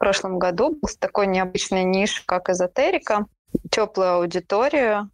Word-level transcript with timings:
прошлом 0.00 0.38
году 0.38 0.70
был 0.70 0.88
с 0.88 0.96
такой 0.96 1.28
необычной 1.28 1.84
нишей, 1.84 2.24
как 2.26 2.48
эзотерика, 2.48 3.26
теплую 3.70 4.14
аудиторию. 4.14 5.10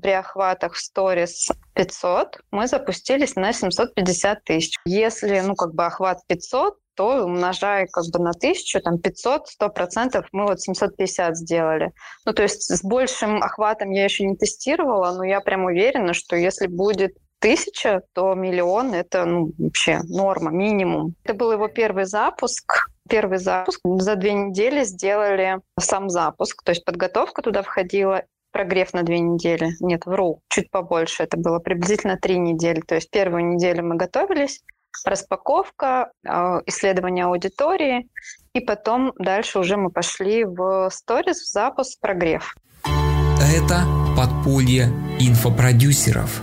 При 0.00 0.12
охватах 0.12 0.74
в 0.74 0.78
сторис 0.78 1.48
500 1.74 2.40
мы 2.52 2.68
запустились 2.68 3.34
на 3.34 3.52
750 3.52 4.44
тысяч. 4.44 4.76
Если, 4.84 5.40
ну, 5.40 5.56
как 5.56 5.74
бы 5.74 5.84
охват 5.84 6.20
500, 6.28 6.76
то 6.94 7.24
умножая 7.24 7.86
как 7.86 8.04
бы 8.12 8.20
на 8.20 8.32
тысячу, 8.32 8.80
там 8.80 8.98
500, 8.98 9.48
100 9.48 9.68
процентов, 9.70 10.26
мы 10.30 10.46
вот 10.46 10.60
750 10.60 11.36
сделали. 11.36 11.90
Ну, 12.24 12.32
то 12.32 12.42
есть 12.42 12.62
с 12.62 12.82
большим 12.84 13.42
охватом 13.42 13.90
я 13.90 14.04
еще 14.04 14.24
не 14.24 14.36
тестировала, 14.36 15.16
но 15.16 15.24
я 15.24 15.40
прям 15.40 15.64
уверена, 15.64 16.14
что 16.14 16.36
если 16.36 16.68
будет 16.68 17.16
тысяча, 17.38 18.02
то 18.12 18.34
миллион— 18.34 18.94
это 18.94 19.24
ну, 19.24 19.52
вообще 19.58 20.00
норма, 20.08 20.50
минимум. 20.50 21.14
Это 21.24 21.34
был 21.34 21.52
его 21.52 21.68
первый 21.68 22.04
запуск. 22.04 22.90
Первый 23.08 23.38
запуск. 23.38 23.80
За 23.84 24.16
две 24.16 24.32
недели 24.32 24.84
сделали 24.84 25.60
сам 25.80 26.10
запуск, 26.10 26.62
то 26.62 26.70
есть 26.70 26.84
подготовка 26.84 27.42
туда 27.42 27.62
входила, 27.62 28.24
прогрев 28.52 28.92
на 28.92 29.02
две 29.02 29.20
недели. 29.20 29.70
Нет, 29.80 30.04
вру, 30.06 30.40
чуть 30.48 30.70
побольше. 30.70 31.22
Это 31.22 31.36
было 31.36 31.58
приблизительно 31.58 32.16
три 32.16 32.38
недели. 32.38 32.80
То 32.80 32.96
есть 32.96 33.10
первую 33.10 33.46
неделю 33.46 33.84
мы 33.84 33.96
готовились, 33.96 34.62
распаковка, 35.04 36.10
а, 36.26 36.60
исследование 36.66 37.26
аудитории, 37.26 38.08
и 38.52 38.60
потом 38.60 39.12
дальше 39.18 39.58
уже 39.58 39.76
мы 39.76 39.90
пошли 39.90 40.44
в 40.44 40.88
сторис, 40.90 41.42
в 41.42 41.50
запуск, 41.50 42.00
прогрев. 42.00 42.54
Это 43.54 43.84
подполье 44.16 44.86
инфопродюсеров. 45.20 46.42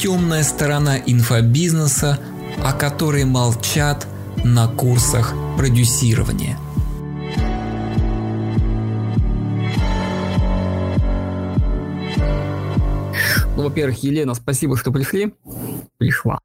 Темная 0.00 0.44
сторона 0.44 0.96
инфобизнеса, 0.96 2.18
о 2.64 2.72
которой 2.72 3.26
молчат 3.26 4.08
на 4.42 4.66
курсах 4.66 5.34
продюсирования. 5.58 6.56
Ну, 13.56 13.64
во-первых, 13.64 14.02
Елена, 14.02 14.32
спасибо, 14.32 14.78
что 14.78 14.90
пришли. 14.90 15.34
Пришла. 15.98 16.38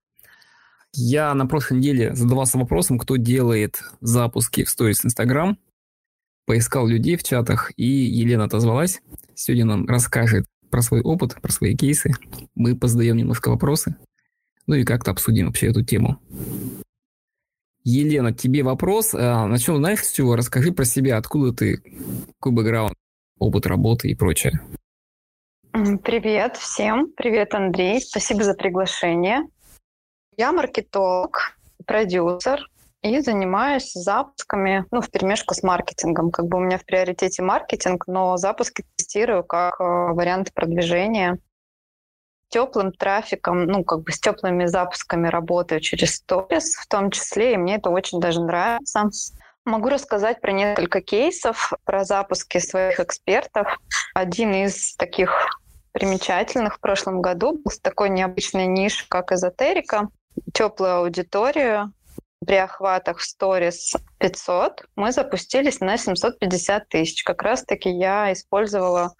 Я 0.92 1.34
на 1.34 1.45
прошлой 1.45 1.78
неделе 1.78 2.14
задавался 2.14 2.58
вопросом, 2.58 3.00
кто 3.00 3.16
делает 3.16 3.80
запуски 4.02 4.66
в 4.66 4.69
сторис 4.69 5.06
Инстаграм. 5.06 5.58
Поискал 6.45 6.88
людей 6.88 7.16
в 7.16 7.23
чатах, 7.23 7.72
и 7.78 7.86
Елена 7.86 8.44
отозвалась. 8.44 9.02
Сегодня 9.34 9.64
нам 9.64 9.88
расскажет 9.88 10.45
про 10.76 10.81
свой 10.81 11.00
опыт, 11.00 11.42
про 11.42 11.54
свои 11.54 11.73
кейсы. 11.73 12.12
Мы 12.54 12.76
позадаем 12.76 13.16
немножко 13.16 13.48
вопросы. 13.48 13.95
Ну 14.68 14.76
и 14.76 14.84
как-то 14.84 15.12
обсудим 15.12 15.45
вообще 15.45 15.68
эту 15.68 15.86
тему. 15.86 16.20
Елена, 17.86 18.34
тебе 18.34 18.62
вопрос. 18.62 19.14
А, 19.14 19.48
начнем, 19.48 19.78
знаешь, 19.78 20.03
с 20.03 20.12
чего? 20.12 20.36
Расскажи 20.36 20.73
про 20.73 20.84
себя, 20.84 21.16
откуда 21.16 21.53
ты, 21.53 21.78
какой 22.42 22.52
бэкграунд, 22.52 22.94
опыт 23.40 23.68
работы 23.68 24.09
и 24.09 24.16
прочее. 24.16 24.59
Привет 25.72 26.58
всем. 26.58 27.08
Привет, 27.16 27.53
Андрей. 27.53 28.02
Спасибо 28.02 28.44
за 28.44 28.53
приглашение. 28.53 29.44
Я 30.36 30.52
маркетолог, 30.52 31.58
продюсер 31.86 32.70
и 33.06 33.20
занимаюсь 33.22 33.92
запусками, 33.94 34.86
ну, 34.89 35.00
в 35.00 35.11
перемешку 35.11 35.53
с 35.53 35.61
маркетингом. 35.61 36.31
Как 36.31 36.48
бы 36.48 36.58
у 36.58 36.61
меня 36.61 36.80
в 36.80 36.86
приоритете 36.86 37.44
маркетинг, 37.44 38.08
но 38.08 38.36
запуски 38.38 38.84
тестирую 38.95 39.44
как 39.44 39.80
э, 39.80 39.84
вариант 39.84 40.52
продвижения. 40.53 41.38
Теплым 42.50 42.92
трафиком, 42.92 43.66
ну, 43.66 43.84
как 43.84 44.02
бы 44.02 44.12
с 44.12 44.20
теплыми 44.20 44.66
запусками 44.66 45.28
работаю 45.28 45.81
через 45.81 46.16
сторис 46.16 46.73
в 46.75 46.88
том 46.88 47.12
числе, 47.12 47.53
и 47.53 47.58
мне 47.58 47.75
это 47.75 47.92
очень 47.92 48.20
даже 48.20 48.42
нравится. 48.42 49.09
Могу 49.66 49.90
рассказать 49.90 50.42
про 50.42 50.52
несколько 50.52 51.02
кейсов, 51.02 51.73
про 51.86 52.06
запуски 52.06 52.58
своих 52.58 53.00
экспертов. 53.00 53.67
Один 54.16 54.52
из 54.53 54.95
таких 54.95 55.59
примечательных 55.92 56.78
в 56.78 56.80
прошлом 56.80 57.22
году 57.22 57.53
был 57.53 57.72
с 57.72 57.80
такой 57.80 58.09
необычной 58.09 58.66
нишей, 58.66 59.08
как 59.09 59.31
эзотерика 59.31 60.09
теплую 60.53 60.97
аудиторию. 60.97 61.94
При 62.45 62.56
охватах 62.56 63.19
в 63.19 63.23
сторис 63.23 63.94
500 64.19 64.85
мы 64.95 65.11
запустились 65.11 65.79
на 65.79 65.97
750 65.97 66.89
тысяч. 66.89 67.23
Как 67.23 67.41
раз-таки 67.41 67.89
я 67.89 68.31
использовала 68.33 69.13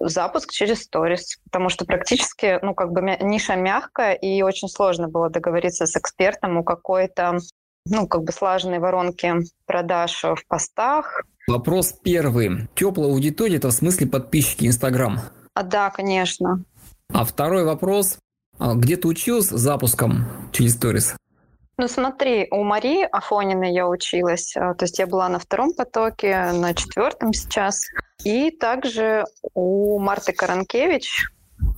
запуск 0.00 0.50
через 0.52 0.82
сторис, 0.82 1.38
потому 1.44 1.68
что 1.68 1.84
практически, 1.84 2.58
ну, 2.62 2.74
как 2.74 2.92
бы 2.92 3.00
ниша 3.20 3.56
мягкая, 3.56 4.14
и 4.14 4.42
очень 4.42 4.68
сложно 4.68 5.08
было 5.08 5.30
договориться 5.30 5.86
с 5.86 5.96
экспертом 5.96 6.58
у 6.58 6.64
какой-то, 6.64 7.38
ну, 7.86 8.06
как 8.06 8.24
бы 8.24 8.32
слаженной 8.32 8.78
воронки 8.78 9.34
продаж 9.66 10.24
в 10.24 10.46
постах. 10.48 11.22
Вопрос 11.46 11.94
первый. 12.02 12.68
Теплая 12.74 13.10
аудитория– 13.10 13.56
это 13.58 13.68
в 13.68 13.72
смысле 13.72 14.06
подписчики 14.06 14.66
Инстаграм? 14.66 15.20
А, 15.54 15.62
да, 15.62 15.90
конечно. 15.90 16.64
А 17.12 17.24
второй 17.24 17.64
вопрос. 17.64 18.18
А 18.58 18.74
где 18.74 18.96
ты 18.96 19.08
училась 19.08 19.46
запуском 19.46 20.26
через 20.52 20.74
сторис? 20.74 21.16
Ну 21.76 21.88
смотри, 21.88 22.46
у 22.50 22.62
Марии 22.62 23.02
Афониной 23.10 23.72
я 23.72 23.88
училась, 23.88 24.56
а, 24.56 24.74
то 24.74 24.84
есть 24.84 24.98
я 24.98 25.06
была 25.06 25.28
на 25.28 25.38
втором 25.40 25.72
потоке, 25.72 26.52
на 26.52 26.72
четвертом 26.72 27.32
сейчас. 27.32 27.80
И 28.24 28.50
также 28.52 29.24
у 29.54 29.98
Марты 29.98 30.32
Каранкевич, 30.32 31.28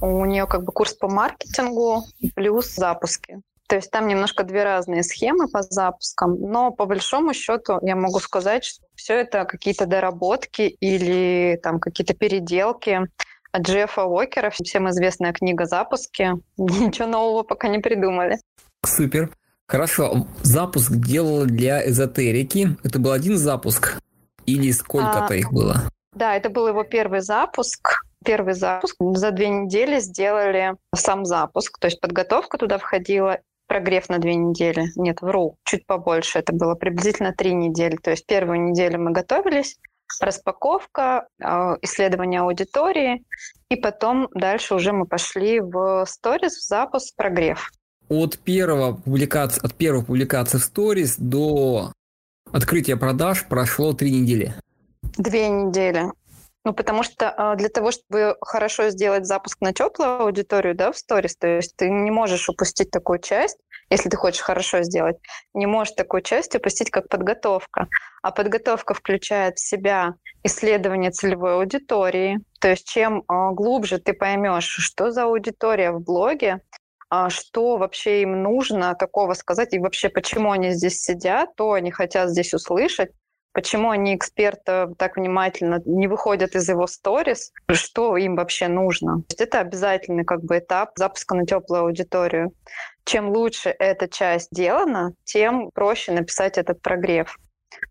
у 0.01 0.25
нее 0.27 0.47
как 0.47 0.65
бы 0.65 0.73
курс 0.73 0.93
по 0.93 1.09
маркетингу 1.09 2.05
плюс 2.35 2.75
запуски. 2.75 3.41
То 3.69 3.77
есть 3.77 3.91
там 3.91 4.07
немножко 4.07 4.45
две 4.45 4.63
разные 4.63 5.03
схемы 5.03 5.49
по 5.49 5.63
запускам, 5.63 6.41
но 6.41 6.71
по 6.71 6.85
большому 6.85 7.35
счету 7.35 7.79
я 7.83 7.97
могу 7.97 8.21
сказать, 8.21 8.65
что 8.65 8.85
все 8.95 9.15
это 9.15 9.45
какие-то 9.45 9.87
доработки 9.87 10.63
или 10.63 11.59
там 11.63 11.81
какие-то 11.81 12.15
переделки 12.15 13.01
Джеффа 13.57 14.05
Уокера, 14.05 14.51
всем 14.51 14.89
известная 14.91 15.33
книга 15.33 15.65
«Запуски». 15.65 16.33
Ничего 16.59 17.09
нового 17.09 17.43
пока 17.43 17.69
не 17.69 17.79
придумали. 17.79 18.39
Супер. 18.85 19.31
Хорошо. 19.69 20.27
Запуск 20.43 20.93
делала 20.93 21.45
для 21.45 21.87
эзотерики. 21.89 22.77
Это 22.85 22.99
был 22.99 23.13
один 23.13 23.37
запуск? 23.37 23.99
Или 24.47 24.71
сколько-то 24.71 25.35
а, 25.35 25.35
их 25.35 25.53
было? 25.53 25.91
Да, 26.13 26.37
это 26.37 26.51
был 26.51 26.69
его 26.69 26.85
первый 26.85 27.21
запуск. 27.21 28.05
Первый 28.25 28.55
запуск. 28.55 28.97
За 29.01 29.33
две 29.33 29.49
недели 29.49 29.99
сделали 29.99 30.77
сам 30.95 31.25
запуск. 31.25 31.79
То 31.79 31.89
есть 31.89 32.01
подготовка 32.01 32.59
туда 32.59 32.79
входила, 32.79 33.41
прогрев 33.67 34.09
на 34.09 34.19
две 34.19 34.37
недели. 34.37 34.85
Нет, 34.95 35.21
вру, 35.21 35.57
чуть 35.65 35.85
побольше. 35.87 36.39
Это 36.39 36.53
было 36.53 36.75
приблизительно 36.75 37.33
три 37.33 37.53
недели. 37.53 37.97
То 37.97 38.13
есть 38.13 38.25
первую 38.27 38.63
неделю 38.63 39.01
мы 39.01 39.11
готовились, 39.11 39.79
распаковка, 40.21 41.27
а, 41.43 41.77
исследование 41.83 42.41
аудитории, 42.41 43.25
и 43.69 43.77
потом 43.77 44.29
дальше 44.33 44.75
уже 44.75 44.93
мы 44.93 45.07
пошли 45.07 45.61
в 45.61 46.05
сторис, 46.07 46.57
в 46.57 46.67
запуск, 46.67 47.15
прогрев. 47.17 47.71
От, 48.09 48.39
первого 48.39 48.95
публикации, 48.95 49.65
от 49.65 49.75
первой 49.75 50.05
публикации 50.05 50.59
в 50.59 50.65
сторис 50.65 51.17
до 51.19 51.93
открытия 52.53 52.97
продаж 52.97 53.47
прошло 53.49 53.93
три 53.93 54.11
недели. 54.11 54.55
Две 55.17 55.49
недели. 55.49 56.05
Ну, 56.65 56.73
потому 56.73 57.05
что 57.05 57.31
а, 57.31 57.55
для 57.55 57.69
того, 57.69 57.93
чтобы 57.93 58.37
хорошо 58.41 58.91
сделать 58.91 59.25
запуск 59.25 59.61
на 59.61 59.73
теплую 59.73 60.21
аудиторию, 60.23 60.75
да, 60.75 60.91
в 60.91 60.99
сторис, 60.99 61.37
то 61.37 61.47
есть 61.47 61.77
ты 61.77 61.89
не 61.89 62.11
можешь 62.11 62.49
упустить 62.49 62.91
такую 62.91 63.21
часть, 63.21 63.57
если 63.89 64.09
ты 64.09 64.17
хочешь 64.17 64.41
хорошо 64.41 64.83
сделать, 64.83 65.17
не 65.55 65.67
можешь 65.67 65.95
такую 65.95 66.23
часть 66.23 66.57
упустить, 66.57 66.91
как 66.91 67.09
подготовка. 67.09 67.87
А 68.23 68.33
подготовка 68.33 68.95
включает 68.95 69.59
в 69.59 69.69
себя 69.69 70.15
исследование 70.43 71.13
целевой 71.13 71.55
аудитории. 71.55 72.41
То 72.61 72.71
есть 72.71 72.89
чем 72.89 73.23
а, 73.29 73.53
глубже 73.53 73.99
ты 73.99 74.13
поймешь, 74.13 74.67
что 74.67 75.13
за 75.13 75.25
аудитория 75.25 75.93
в 75.93 76.03
блоге, 76.03 76.63
что 77.29 77.77
вообще 77.77 78.23
им 78.23 78.43
нужно 78.43 78.95
такого 78.95 79.35
сказать 79.35 79.73
и 79.75 79.79
вообще 79.79 80.09
почему 80.09 80.53
они 80.53 80.71
здесь 80.71 81.01
сидят, 81.01 81.55
то 81.57 81.73
они 81.73 81.91
хотят 81.91 82.31
здесь 82.31 82.53
услышать, 82.55 83.11
почему 83.53 83.91
они 83.91 84.15
эксперты 84.15 84.89
так 84.99 85.17
внимательно 85.17 85.81
не 85.87 86.09
выходят 86.09 86.55
из 86.55 86.69
его 86.69 86.87
сторис, 86.87 87.53
что 87.73 88.17
им 88.17 88.37
вообще 88.37 88.69
нужно. 88.69 89.17
То 89.23 89.27
есть 89.31 89.41
это 89.41 89.61
обязательный 89.61 90.25
как 90.25 90.43
бы 90.43 90.59
этап 90.59 90.91
запуска 90.97 91.35
на 91.35 91.47
теплую 91.47 91.85
аудиторию. 91.85 92.53
Чем 93.05 93.31
лучше 93.31 93.71
эта 93.79 94.09
часть 94.09 94.49
сделана, 94.53 95.15
тем 95.25 95.71
проще 95.73 96.13
написать 96.13 96.59
этот 96.59 96.83
прогрев. 96.83 97.39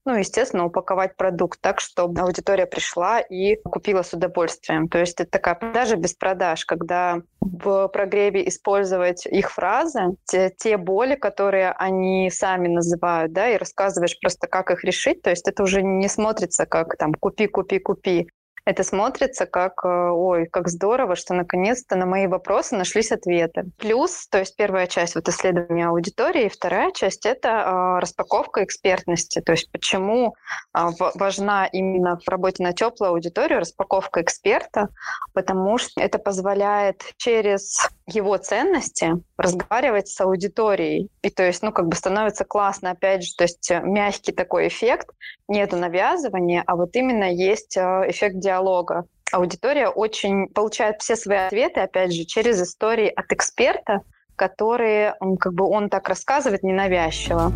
Ну, 0.06 0.16
естественно, 0.16 0.66
упаковать 0.66 1.16
продукт 1.16 1.60
так, 1.62 1.80
чтобы 1.80 2.22
аудитория 2.22 2.66
пришла 2.66 3.19
и 3.19 3.56
купила 3.56 4.04
с 4.04 4.13
удовольствием. 4.13 4.88
То 4.88 5.00
есть 5.00 5.19
это 5.19 5.31
такая 5.31 5.56
продажа 5.56 5.95
без 5.95 6.13
продаж, 6.13 6.66
когда 6.66 7.22
в 7.42 7.88
прогреве 7.89 8.48
использовать 8.48 9.25
их 9.25 9.51
фразы, 9.51 10.16
те, 10.25 10.51
те 10.56 10.77
боли, 10.77 11.16
которые 11.16 11.72
они 11.72 12.30
сами 12.31 12.68
называют, 12.68 13.33
да, 13.33 13.50
и 13.50 13.57
рассказываешь 13.57 14.18
просто, 14.19 14.48
как 14.48 14.72
их 14.72 14.83
решить. 14.83 15.22
То 15.22 15.30
есть 15.30 15.48
это 15.48 15.63
уже 15.63 15.81
не 15.81 16.07
смотрится 16.07 16.66
как 16.66 16.98
там 16.98 17.13
«купи, 17.13 17.48
купи, 17.48 17.80
купи», 17.80 18.28
это 18.66 18.84
смотрится 18.84 19.46
как, 19.46 19.86
э, 19.86 19.88
ой, 19.88 20.48
как 20.48 20.68
здорово, 20.68 21.16
что 21.16 21.34
наконец-то 21.34 21.96
на 21.96 22.06
мои 22.06 22.28
вопросы 22.28 22.76
нашлись 22.76 23.12
ответы. 23.12 23.66
Плюс, 23.78 24.28
то 24.28 24.40
есть 24.40 24.56
первая 24.56 24.88
часть 24.88 25.16
вот 25.16 25.30
исследования 25.30 25.88
аудитории, 25.88 26.50
вторая 26.50 26.92
часть— 26.92 27.26
это 27.28 27.50
э, 27.50 28.00
распаковка 28.00 28.64
экспертности, 28.64 29.40
то 29.42 29.52
есть 29.52 29.72
почему 29.72 30.36
а, 30.74 30.90
важна 31.16 31.68
именно 31.68 32.18
в 32.18 32.28
работе 32.28 32.64
на 32.64 32.74
теплую 32.74 33.12
аудиторию 33.12 33.60
распаковка 33.60 34.22
эксперта, 34.22 34.90
потому 35.34 35.78
что 35.78 36.02
это 36.02 36.18
позволяет 36.18 37.04
через 37.18 37.88
его 38.08 38.38
ценности 38.38 39.14
разговаривать 39.38 40.08
с 40.08 40.20
аудиторией. 40.22 41.10
И 41.22 41.30
то 41.30 41.44
есть, 41.44 41.62
ну, 41.62 41.72
как 41.72 41.88
бы 41.88 41.96
становится 41.96 42.46
классно, 42.46 42.92
опять 42.92 43.24
же, 43.24 43.36
то 43.36 43.44
есть 43.44 43.70
э, 43.70 43.82
мягкий 43.82 44.32
такой 44.32 44.68
эффект, 44.68 45.10
нету 45.48 45.76
навязывания, 45.78 46.64
а 46.66 46.76
вот 46.76 46.96
именно 46.96 47.32
есть 47.32 47.78
э, 47.78 47.82
эффект 48.08 48.40
диалога. 48.40 49.06
Аудитория 49.32 49.90
очень 49.90 50.48
получает 50.48 51.02
все 51.02 51.16
свои 51.16 51.38
ответы, 51.40 51.82
опять 51.82 52.14
же, 52.14 52.24
через 52.26 52.62
истории 52.62 53.08
от 53.08 53.32
эксперта, 53.32 54.02
которые 54.36 55.16
как 55.40 55.54
бы 55.54 55.66
он 55.66 55.90
так 55.90 56.08
рассказывает 56.08 56.64
ненавязчиво. 56.64 57.52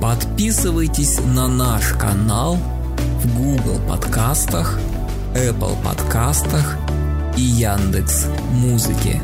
Подписывайтесь 0.00 1.18
на 1.34 1.48
наш 1.48 1.92
канал 1.94 2.56
в 2.56 3.38
Google 3.38 3.80
подкастах, 3.88 4.78
Apple 5.34 5.82
подкастах 5.82 6.76
и 7.36 7.40
Яндекс 7.40 8.26
Музыке. 8.52 9.20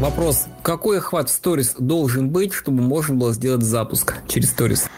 Вопрос. 0.00 0.46
Какой 0.62 0.96
охват 0.96 1.28
в 1.28 1.32
сторис 1.32 1.74
должен 1.78 2.30
быть, 2.30 2.54
чтобы 2.54 2.80
можно 2.80 3.16
было 3.16 3.34
сделать 3.34 3.60
запуск 3.60 4.16
через 4.26 4.50
сторис? 4.50 4.88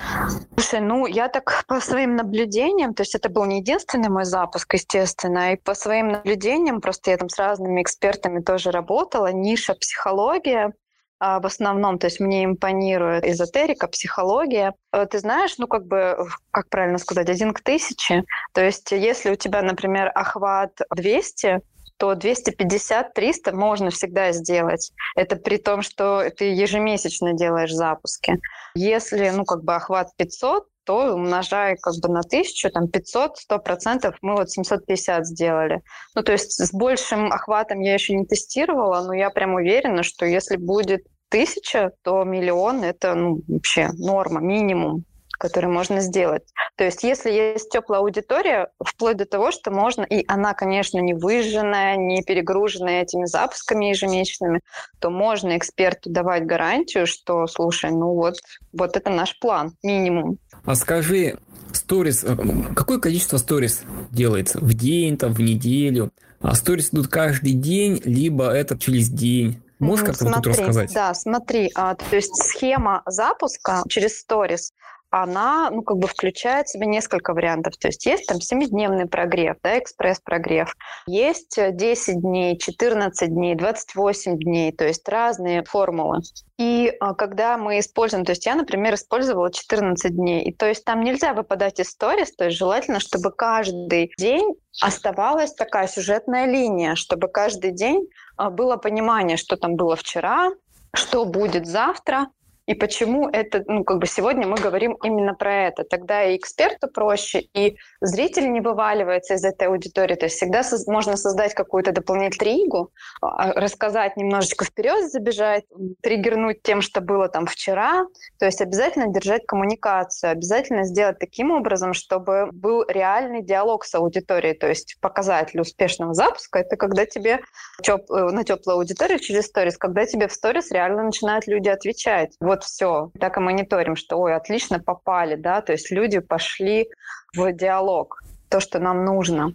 Слушай, 0.57 0.79
ну 0.79 1.07
я 1.07 1.27
так 1.27 1.65
по 1.67 1.81
своим 1.81 2.15
наблюдениям, 2.15 2.95
то 2.95 3.03
есть 3.03 3.17
это 3.17 3.29
был 3.29 3.45
не 3.45 3.59
единственный 3.59 4.11
мой 4.11 4.25
запуск, 4.25 4.75
естественно, 4.75 5.55
и 5.55 5.57
по 5.57 5.75
своим 5.75 6.07
наблюдениям, 6.07 6.81
просто 6.81 7.11
я 7.11 7.17
там 7.17 7.29
с 7.29 7.37
разными 7.37 7.83
экспертами 7.83 8.43
тоже 8.43 8.71
работала, 8.71 9.33
ниша 9.33 9.75
психология, 9.75 10.73
а, 11.19 11.41
в 11.41 11.47
основном, 11.47 11.99
то 11.99 12.07
есть 12.07 12.21
мне 12.21 12.45
импонирует 12.45 13.25
эзотерика, 13.25 13.89
психология. 13.89 14.75
Э, 14.93 15.07
ты 15.07 15.19
знаешь, 15.19 15.55
ну 15.59 15.67
как 15.67 15.87
бы, 15.87 16.17
как 16.53 16.69
правильно 16.69 16.99
сказать, 16.99 17.29
один 17.29 17.53
к 17.53 17.61
тысяче. 17.61 18.25
То 18.53 18.61
есть 18.61 18.91
если 18.93 19.31
у 19.31 19.37
тебя, 19.37 19.63
например, 19.63 20.13
охват 20.15 20.79
200, 20.95 21.61
то 22.03 22.15
250-300 22.15 23.53
можно 23.53 23.91
всегда 23.91 24.33
сделать. 24.33 24.91
Это 25.15 25.37
при 25.37 25.57
том, 25.57 25.83
что 25.83 26.29
ты 26.37 26.47
ежемесячно 26.47 27.33
делаешь 27.33 27.73
запуски. 27.73 28.41
Если, 28.75 29.31
ну, 29.31 29.45
как 29.45 29.63
бы 29.63 29.77
охват 29.77 30.09
500, 30.17 30.65
то 30.85 31.15
умножая 31.15 31.77
как 31.81 31.95
бы 32.03 32.09
на 32.09 32.19
1000, 32.19 32.71
там 32.71 32.89
500, 32.89 33.37
100%, 33.49 34.15
мы 34.21 34.35
вот 34.35 34.51
750 34.51 35.27
сделали. 35.27 35.81
Ну, 36.17 36.25
то 36.25 36.33
есть 36.33 36.61
с 36.61 36.73
большим 36.73 37.31
охватом 37.31 37.79
я 37.79 37.95
еще 37.95 38.17
не 38.17 38.27
тестировала, 38.27 39.07
но 39.07 39.15
я 39.15 39.31
прям 39.31 39.55
уверена, 39.55 40.03
что 40.03 40.27
если 40.27 40.57
будет 40.57 41.07
тысяча, 41.29 41.93
то 42.03 42.25
миллион– 42.25 42.83
это 42.83 43.15
ну, 43.15 43.43
вообще 43.47 43.91
норма, 43.93 44.41
минимум 44.41 45.05
который 45.43 45.69
можно 45.69 46.01
сделать. 46.01 46.45
То 46.77 46.85
есть 46.85 47.03
если 47.03 47.33
есть 47.33 47.69
теплая 47.69 48.01
аудитория, 48.01 48.69
вплоть 48.81 49.17
до 49.17 49.27
того, 49.27 49.51
что 49.51 49.73
можно, 49.73 50.03
и 50.03 50.25
она, 50.29 50.55
конечно, 50.55 51.01
не 51.01 51.15
выжженная, 51.15 51.97
не 51.97 52.23
перегруженная 52.23 53.03
этими 53.03 53.25
запусками 53.25 53.87
ежемесячными, 53.87 54.61
то 55.01 55.11
можно 55.11 55.59
эксперту 55.59 56.11
давать 56.11 56.47
гарантию, 56.47 57.09
что, 57.09 57.49
слушай, 57.49 57.91
ну 57.91 58.15
вот, 58.15 58.37
вот 58.73 58.97
это 58.97 59.11
наш 59.11 59.37
план, 59.41 59.73
минимум. 59.83 60.39
А 60.65 60.77
скажи, 60.77 61.39
сторис, 61.73 62.23
э, 62.23 62.37
какое 62.77 63.01
количество 63.01 63.37
сторис 63.37 63.83
делается 64.13 64.61
в 64.61 64.73
день, 64.75 65.17
там, 65.17 65.33
в 65.35 65.41
неделю? 65.41 66.13
А 66.41 66.55
сторис 66.55 66.91
идут 66.93 67.09
каждый 67.09 67.55
день, 67.55 68.01
либо 68.05 68.49
это 68.49 68.79
через 68.79 69.09
день? 69.09 69.61
Можешь 69.81 70.07
как-то 70.07 70.27
вот 70.27 70.35
тут 70.37 70.47
рассказать? 70.47 70.93
Да, 70.95 71.13
смотри, 71.15 71.73
а, 71.75 71.97
то 71.97 72.15
есть 72.15 72.37
схема 72.37 73.03
запуска 73.07 73.83
через 73.89 74.21
сторис, 74.21 74.73
она, 75.13 75.69
ну, 75.71 75.83
как 75.83 75.99
бы 75.99 76.09
включает 76.09 76.67
в 76.67 76.73
себя 76.73 76.87
несколько 76.87 77.35
вариантов. 77.35 77.77
То 77.77 77.89
есть 77.89 78.07
есть 78.07 78.27
там 78.27 78.39
7-дневный 78.39 79.07
прогрев, 79.07 79.57
да, 79.63 79.79
экспресс-прогрев. 79.79 80.75
Есть 81.07 81.59
10 81.59 82.21
дней, 82.23 82.59
14 82.59 83.29
дней, 83.29 83.55
28 83.55 84.39
дней, 84.39 84.73
то 84.73 84.87
есть 84.87 85.07
разные 85.07 85.65
формулы. 85.65 86.21
И 86.59 86.95
а, 87.01 87.15
когда 87.15 87.59
мы 87.59 87.79
используем, 87.79 88.25
то 88.25 88.33
есть 88.33 88.47
я, 88.47 88.55
например, 88.55 88.95
использовала 88.95 89.53
14 89.53 90.17
дней, 90.17 90.45
и 90.45 90.53
то 90.55 90.67
есть 90.67 90.85
там 90.85 91.03
нельзя 91.03 91.35
выпадать 91.35 91.79
из 91.79 91.91
сторис, 91.91 92.35
то 92.35 92.47
есть 92.47 92.57
желательно, 92.57 92.99
чтобы 92.99 93.33
каждый 93.33 94.13
день 94.17 94.55
оставалась 94.81 95.53
такая 95.53 95.89
сюжетная 95.89 96.47
линия, 96.47 96.95
чтобы 96.95 97.29
каждый 97.29 97.73
день 97.73 98.09
а, 98.39 98.49
было 98.49 98.77
понимание, 98.77 99.37
что 99.37 99.59
там 99.59 99.77
было 99.77 99.95
вчера, 99.95 100.53
что 100.95 101.27
будет 101.27 101.67
завтра, 101.67 102.29
и 102.67 102.75
почему 102.75 103.29
это, 103.29 103.63
ну, 103.67 103.85
как 103.85 103.99
бы 103.99 104.07
сегодня 104.07 104.47
мы 104.47 104.57
говорим 104.57 104.97
именно 105.03 105.35
про 105.35 105.67
это. 105.67 105.85
Тогда 105.85 106.25
и 106.25 106.37
эксперту 106.37 106.89
проще, 106.89 107.41
и 107.55 107.77
зритель 108.01 108.53
не 108.53 108.61
вываливается 108.61 109.35
из 109.35 109.45
этой 109.45 109.69
аудитории. 109.69 110.15
То 110.15 110.27
есть 110.27 110.37
всегда 110.37 110.63
соз- 110.63 110.87
можно 110.87 111.17
создать 111.17 111.55
какую-то 111.55 111.93
дополнительную 111.93 112.33
тригу, 112.33 112.93
а, 113.21 113.53
рассказать 113.53 114.17
немножечко 114.17 114.65
вперед, 114.65 115.11
забежать, 115.11 115.65
триггернуть 116.03 116.63
тем, 116.63 116.83
что 116.83 117.01
было 117.01 117.29
там 117.29 117.47
вчера. 117.47 118.07
То 118.39 118.47
есть 118.47 118.61
обязательно 118.61 119.09
держать 119.09 119.45
коммуникацию, 119.47 120.31
обязательно 120.31 120.85
сделать 120.85 121.19
таким 121.19 121.51
образом, 121.51 121.95
чтобы 121.95 122.49
был 122.53 122.85
реальный 122.87 123.43
диалог 123.43 123.85
с 123.85 123.95
аудиторией. 123.95 124.55
То 124.55 124.69
есть 124.69 124.99
показатель 125.01 125.61
успешного 125.61 126.15
запуска— 126.15 126.59
это 126.61 126.77
когда 126.77 127.07
тебе 127.07 127.41
теп- 127.85 128.07
на 128.09 128.45
теплую 128.45 128.77
аудиторию 128.77 129.19
через 129.19 129.47
сторис, 129.47 129.77
когда 129.77 130.07
тебе 130.07 130.29
в 130.29 130.33
сторис 130.33 130.71
реально 130.71 131.03
начинают 131.03 131.47
люди 131.47 131.69
отвечать 131.69 132.37
вот 132.53 132.65
все, 132.65 133.11
так 133.19 133.39
и 133.39 133.41
мониторим, 133.41 133.97
что, 133.97 134.19
ой, 134.19 134.35
отлично 134.35 134.79
попали, 134.79 135.37
да, 135.37 135.63
то 135.63 135.73
есть 135.73 135.91
люди 135.91 136.19
пошли 136.19 136.89
в 137.35 137.51
диалог, 137.53 138.23
то, 138.51 138.61
что 138.61 138.79
нам 138.79 139.05
нужно. 139.07 139.55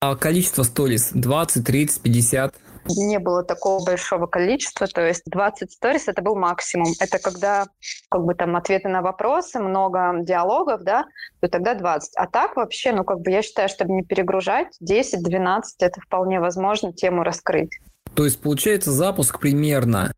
А 0.00 0.16
количество 0.16 0.62
сторис 0.62 1.10
20, 1.12 1.66
30, 1.66 2.02
50? 2.02 2.54
Не 2.96 3.18
было 3.18 3.44
такого 3.44 3.84
большого 3.84 4.26
количества, 4.26 4.86
то 4.86 5.06
есть 5.06 5.24
20 5.26 5.70
сторис 5.70 6.08
это 6.08 6.22
был 6.22 6.36
максимум. 6.36 6.88
Это 7.00 7.18
когда 7.18 7.66
как 8.10 8.24
бы 8.24 8.34
там 8.34 8.56
ответы 8.56 8.88
на 8.88 9.02
вопросы, 9.02 9.58
много 9.58 10.14
диалогов, 10.20 10.84
да, 10.84 11.04
то 11.40 11.48
тогда 11.48 11.74
20. 11.74 12.16
А 12.16 12.26
так 12.26 12.56
вообще, 12.56 12.92
ну 12.92 13.04
как 13.04 13.20
бы 13.20 13.30
я 13.30 13.42
считаю, 13.42 13.68
чтобы 13.68 13.92
не 13.92 14.04
перегружать, 14.04 14.68
10-12 14.82 15.62
это 15.80 16.00
вполне 16.00 16.40
возможно 16.40 16.94
тему 16.94 17.24
раскрыть. 17.24 17.78
То 18.14 18.24
есть 18.24 18.40
получается 18.40 18.90
запуск 18.90 19.38
примерно 19.38 20.12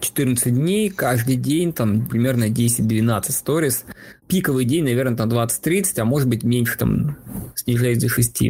14 0.00 0.54
дней, 0.54 0.90
каждый 0.90 1.34
день 1.34 1.72
там 1.72 2.06
примерно 2.06 2.44
10-12 2.48 3.32
сторис. 3.32 3.84
Пиковый 4.28 4.64
день, 4.64 4.84
наверное, 4.84 5.16
там 5.16 5.28
20-30, 5.30 6.00
а 6.00 6.04
может 6.04 6.28
быть 6.28 6.44
меньше, 6.44 6.78
там 6.78 7.16
снижаясь 7.54 7.98
до 7.98 8.08
6. 8.08 8.42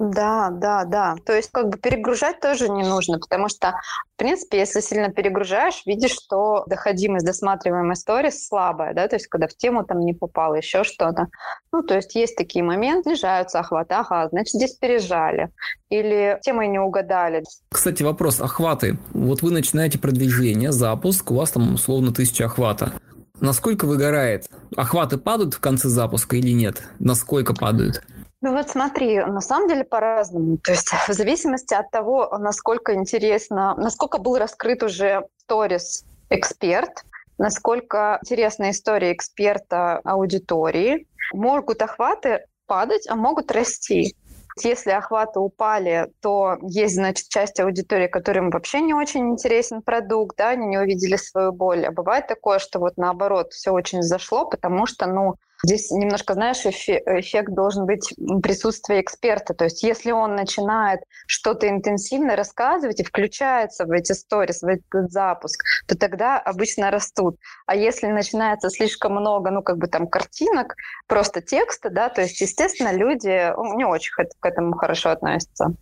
Да, 0.00 0.50
да, 0.50 0.84
да. 0.84 1.16
То 1.24 1.34
есть 1.34 1.50
как 1.52 1.68
бы 1.68 1.78
перегружать 1.78 2.40
тоже 2.40 2.68
не 2.68 2.82
нужно, 2.82 3.18
потому 3.18 3.48
что, 3.48 3.74
в 4.14 4.18
принципе, 4.18 4.58
если 4.58 4.80
сильно 4.80 5.10
перегружаешь, 5.10 5.82
видишь, 5.86 6.12
что 6.12 6.64
доходимость 6.66 7.26
досматриваемой 7.26 7.96
сторис 7.96 8.46
слабая, 8.46 8.94
да, 8.94 9.08
то 9.08 9.16
есть 9.16 9.26
когда 9.28 9.46
в 9.46 9.54
тему 9.54 9.84
там 9.84 10.00
не 10.00 10.14
попало, 10.14 10.54
еще 10.54 10.84
что-то. 10.84 11.28
Ну, 11.72 11.82
то 11.82 11.96
есть 11.96 12.14
есть 12.14 12.36
такие 12.36 12.64
моменты, 12.64 13.10
снижаются 13.10 13.60
охваты, 13.60 13.94
ага, 13.94 14.28
значит, 14.30 14.54
здесь 14.54 14.74
пережали. 14.74 15.50
Или 15.90 16.38
темой 16.42 16.68
не 16.68 16.78
угадали. 16.78 17.42
Кстати, 17.70 18.02
вопрос, 18.02 18.40
охваты. 18.40 18.98
Вот 19.12 19.42
вы 19.42 19.50
начинаете 19.50 19.98
продвижение, 19.98 20.72
запуск, 20.72 21.30
у 21.30 21.34
вас 21.34 21.50
там 21.50 21.74
условно 21.74 22.12
тысяча 22.12 22.46
охвата. 22.46 22.92
Насколько 23.40 23.86
выгорает? 23.86 24.46
Охваты 24.76 25.16
падают 25.16 25.54
в 25.54 25.60
конце 25.60 25.88
запуска 25.88 26.36
или 26.36 26.52
нет? 26.52 26.82
Насколько 26.98 27.54
падают? 27.54 28.02
Ну 28.42 28.52
вот 28.52 28.70
смотри, 28.70 29.18
на 29.20 29.40
самом 29.40 29.68
деле 29.68 29.84
по-разному. 29.84 30.58
То 30.58 30.72
есть 30.72 30.88
в 31.08 31.12
зависимости 31.12 31.74
от 31.74 31.90
того, 31.90 32.36
насколько 32.38 32.94
интересно, 32.94 33.74
насколько 33.76 34.18
был 34.18 34.38
раскрыт 34.38 34.82
уже 34.82 35.26
сторис 35.38 36.04
эксперт, 36.30 37.04
насколько 37.38 38.18
интересна 38.22 38.70
история 38.70 39.12
эксперта 39.12 40.00
аудитории, 40.04 41.06
могут 41.32 41.82
охваты 41.82 42.46
падать, 42.66 43.06
а 43.08 43.16
могут 43.16 43.50
расти. 43.52 44.14
Если 44.62 44.90
охваты 44.90 45.38
упали, 45.40 46.12
то 46.20 46.56
есть, 46.62 46.94
значит, 46.94 47.28
часть 47.28 47.60
аудитории, 47.60 48.08
которым 48.08 48.50
вообще 48.50 48.80
не 48.80 48.94
очень 48.94 49.30
интересен 49.30 49.80
продукт, 49.82 50.36
да, 50.36 50.50
они 50.50 50.66
не 50.66 50.78
увидели 50.78 51.16
свою 51.16 51.52
боль. 51.52 51.86
А 51.86 51.92
бывает 51.92 52.26
такое, 52.26 52.58
что 52.58 52.78
вот 52.80 52.96
наоборот, 52.96 53.52
все 53.52 53.70
очень 53.70 54.02
зашло, 54.02 54.46
потому 54.48 54.86
что, 54.86 55.06
ну, 55.06 55.36
Здесь 55.64 55.90
немножко, 55.90 56.34
знаешь, 56.34 56.64
эффект 56.64 57.52
должен 57.52 57.86
быть 57.86 58.14
присутствия 58.42 59.00
эксперта. 59.00 59.54
То 59.54 59.64
есть 59.64 59.82
если 59.82 60.10
он 60.10 60.34
начинает 60.34 61.00
что-то 61.26 61.68
интенсивно 61.68 62.36
рассказывать 62.36 63.00
и 63.00 63.04
включается 63.04 63.84
в 63.84 63.90
эти 63.90 64.12
сторис, 64.12 64.62
в 64.62 64.66
этот 64.66 65.10
запуск, 65.10 65.62
то 65.86 65.96
тогда 65.96 66.38
обычно 66.38 66.90
растут. 66.90 67.36
А 67.66 67.76
если 67.76 68.06
начинается 68.06 68.70
слишком 68.70 69.12
много, 69.12 69.50
ну, 69.50 69.62
как 69.62 69.78
бы 69.78 69.86
там 69.86 70.06
картинок, 70.06 70.74
просто 71.06 71.42
текста, 71.42 71.90
да, 71.90 72.08
то 72.08 72.22
есть, 72.22 72.40
естественно, 72.40 72.92
люди 72.92 73.52
ну, 73.56 73.76
не 73.76 73.84
очень 73.84 74.12
к 74.12 74.46
этому 74.46 74.74
хорошо 74.76 75.10
относятся. 75.10 75.74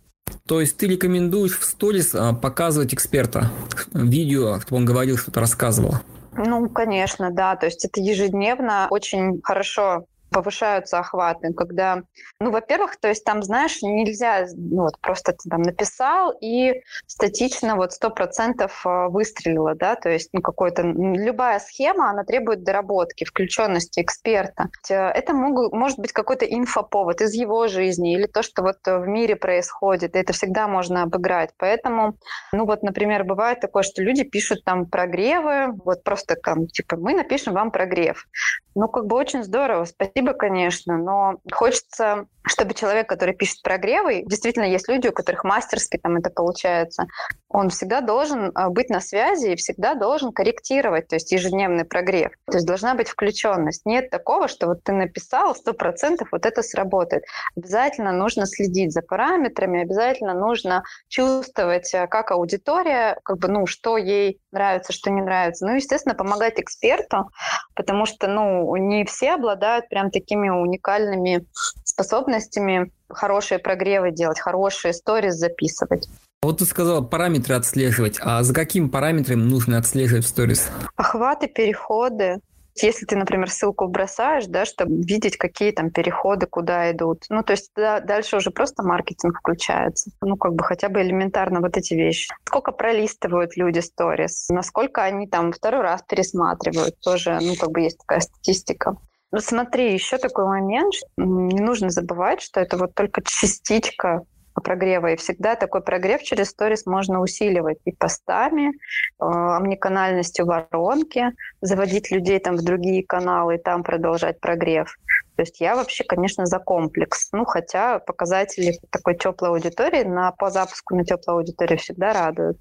То 0.47 0.61
есть 0.61 0.77
ты 0.77 0.87
рекомендуешь 0.87 1.57
в 1.57 1.63
сторис 1.63 2.13
а, 2.13 2.33
показывать 2.33 2.93
эксперта, 2.93 3.51
видео, 3.93 4.59
чтобы 4.59 4.77
он 4.77 4.85
говорил, 4.85 5.17
что-то 5.17 5.39
рассказывал? 5.39 5.95
Ну, 6.35 6.69
конечно, 6.69 7.31
да. 7.31 7.55
То 7.55 7.65
есть 7.65 7.85
это 7.85 7.99
ежедневно 8.01 8.87
очень 8.89 9.41
хорошо 9.43 10.05
повышаются 10.31 10.99
охваты, 10.99 11.53
когда, 11.53 12.03
ну, 12.39 12.51
во-первых, 12.51 12.97
то 12.97 13.07
есть 13.07 13.23
там, 13.23 13.43
знаешь, 13.43 13.81
нельзя, 13.81 14.47
ну, 14.55 14.83
вот 14.83 14.99
просто 14.99 15.33
ты 15.33 15.49
там 15.49 15.61
написал 15.61 16.33
и 16.41 16.81
статично 17.07 17.75
вот 17.75 17.93
сто 17.93 18.09
процентов 18.09 18.81
а, 18.85 19.09
выстрелила, 19.09 19.75
да, 19.75 19.95
то 19.95 20.09
есть, 20.09 20.29
ну, 20.33 20.41
какой-то, 20.41 20.83
любая 20.83 21.59
схема, 21.59 22.09
она 22.09 22.23
требует 22.23 22.63
доработки, 22.63 23.23
включенности 23.23 24.01
эксперта. 24.01 24.69
Это 24.89 25.33
могут, 25.33 25.73
может 25.73 25.99
быть 25.99 26.11
какой-то 26.11 26.45
инфоповод 26.45 27.21
из 27.21 27.33
его 27.33 27.67
жизни 27.67 28.13
или 28.13 28.27
то, 28.27 28.43
что 28.43 28.61
вот 28.61 28.77
в 28.85 29.07
мире 29.07 29.35
происходит, 29.35 30.15
и 30.15 30.19
это 30.19 30.33
всегда 30.33 30.67
можно 30.67 31.03
обыграть. 31.03 31.51
Поэтому, 31.57 32.15
ну, 32.51 32.65
вот, 32.65 32.83
например, 32.83 33.23
бывает 33.23 33.59
такое, 33.59 33.83
что 33.83 34.03
люди 34.03 34.23
пишут 34.23 34.63
там 34.63 34.85
прогревы, 34.85 35.73
вот 35.85 36.03
просто 36.03 36.35
там, 36.35 36.67
типа, 36.67 36.97
мы 36.97 37.13
напишем 37.13 37.53
вам 37.53 37.71
прогрев. 37.71 38.27
Ну, 38.75 38.87
как 38.87 39.05
бы 39.07 39.15
очень 39.15 39.43
здорово, 39.43 39.85
спасибо, 39.85 40.18
конечно, 40.33 40.97
но 40.97 41.39
хочется 41.51 42.27
чтобы 42.49 42.73
человек, 42.73 43.07
который 43.07 43.35
пишет 43.35 43.61
прогревы, 43.61 44.23
действительно 44.25 44.63
есть 44.63 44.89
люди, 44.89 45.07
у 45.07 45.11
которых 45.11 45.43
мастерски 45.43 45.97
там 45.97 46.17
это 46.17 46.29
получается, 46.29 47.05
он 47.47 47.69
всегда 47.69 48.01
должен 48.01 48.51
а, 48.55 48.69
быть 48.69 48.89
на 48.89 48.99
связи 49.01 49.51
и 49.51 49.55
всегда 49.55 49.95
должен 49.95 50.31
корректировать, 50.31 51.07
то 51.07 51.15
есть 51.15 51.31
ежедневный 51.31 51.85
прогрев. 51.85 52.31
То 52.45 52.57
есть 52.57 52.67
должна 52.67 52.95
быть 52.95 53.09
включенность. 53.09 53.85
Нет 53.85 54.09
такого, 54.09 54.47
что 54.47 54.67
вот 54.67 54.83
ты 54.83 54.93
написал, 54.93 55.55
сто 55.55 55.73
процентов 55.73 56.29
вот 56.31 56.45
это 56.45 56.61
сработает. 56.61 57.23
Обязательно 57.55 58.11
нужно 58.11 58.45
следить 58.45 58.93
за 58.93 59.01
параметрами, 59.01 59.81
обязательно 59.81 60.33
нужно 60.33 60.83
чувствовать, 61.07 61.93
а, 61.93 62.07
как 62.07 62.31
аудитория, 62.31 63.17
как 63.23 63.37
бы, 63.37 63.47
ну, 63.47 63.65
что 63.67 63.97
ей 63.97 64.39
нравится, 64.51 64.93
что 64.93 65.09
не 65.11 65.21
нравится. 65.21 65.65
Ну, 65.65 65.75
естественно, 65.75 66.15
помогать 66.15 66.59
эксперту, 66.59 67.29
потому 67.75 68.05
что, 68.05 68.27
ну, 68.27 68.75
не 68.75 69.05
все 69.05 69.33
обладают 69.33 69.89
прям 69.89 70.08
такими 70.09 70.49
уникальными 70.49 71.45
способностями 71.83 72.91
хорошие 73.09 73.59
прогревы 73.59 74.11
делать, 74.11 74.39
хорошие 74.39 74.93
сторис 74.93 75.35
записывать. 75.35 76.07
Вот 76.41 76.59
ты 76.59 76.65
сказала 76.65 77.01
параметры 77.01 77.55
отслеживать. 77.55 78.17
А 78.21 78.43
за 78.43 78.53
какими 78.53 78.87
параметрами 78.87 79.41
нужно 79.41 79.77
отслеживать 79.77 80.25
сторис? 80.25 80.69
Охваты, 80.95 81.47
переходы. 81.47 82.39
Если 82.81 83.05
ты, 83.05 83.17
например, 83.17 83.49
ссылку 83.51 83.89
бросаешь, 83.89 84.45
да, 84.45 84.63
чтобы 84.63 84.95
видеть, 84.95 85.35
какие 85.35 85.71
там 85.71 85.89
переходы, 85.89 86.45
куда 86.45 86.89
идут. 86.91 87.25
Ну, 87.27 87.43
то 87.43 87.51
есть 87.51 87.71
да, 87.75 87.99
дальше 87.99 88.37
уже 88.37 88.51
просто 88.51 88.83
маркетинг 88.83 89.39
включается. 89.39 90.11
Ну, 90.21 90.37
как 90.37 90.53
бы 90.53 90.63
хотя 90.63 90.87
бы 90.87 91.01
элементарно 91.01 91.59
вот 91.59 91.75
эти 91.75 91.93
вещи. 91.93 92.33
Сколько 92.45 92.71
пролистывают 92.71 93.57
люди 93.57 93.79
сторис, 93.79 94.47
насколько 94.49 95.03
они 95.03 95.27
там 95.27 95.51
второй 95.51 95.81
раз 95.81 96.03
пересматривают, 96.07 96.97
тоже, 97.01 97.39
ну, 97.41 97.55
как 97.55 97.71
бы 97.71 97.81
есть 97.81 97.97
такая 97.97 98.21
статистика. 98.21 98.95
Ну, 99.31 99.39
смотри, 99.39 99.93
еще 99.93 100.17
такой 100.17 100.45
момент, 100.45 100.93
не 101.17 101.61
нужно 101.61 101.89
забывать, 101.89 102.41
что 102.41 102.59
это 102.59 102.77
вот 102.77 102.95
только 102.95 103.21
частичка 103.23 104.23
прогрева. 104.59 105.13
И 105.13 105.15
всегда 105.15 105.55
такой 105.55 105.81
прогрев 105.81 106.21
через 106.21 106.49
сторис 106.49 106.85
можно 106.85 107.21
усиливать 107.21 107.77
и 107.85 107.91
постами, 107.91 108.69
э, 108.69 108.73
омниканальностью 109.19 110.45
воронки, 110.45 111.31
заводить 111.61 112.11
людей 112.11 112.39
там 112.39 112.55
в 112.55 112.63
другие 112.63 113.03
каналы 113.05 113.55
и 113.55 113.57
там 113.57 113.83
продолжать 113.83 114.39
прогрев. 114.39 114.95
То 115.35 115.43
есть 115.43 115.61
я 115.61 115.75
вообще, 115.75 116.03
конечно, 116.03 116.45
за 116.45 116.59
комплекс. 116.59 117.29
Ну, 117.31 117.45
хотя 117.45 117.99
показатели 117.99 118.77
такой 118.89 119.15
теплой 119.15 119.49
аудитории 119.49 120.03
на, 120.03 120.31
по 120.31 120.49
запуску 120.49 120.95
на 120.95 121.05
теплой 121.05 121.35
аудитории 121.35 121.77
всегда 121.77 122.13
радуют. 122.13 122.57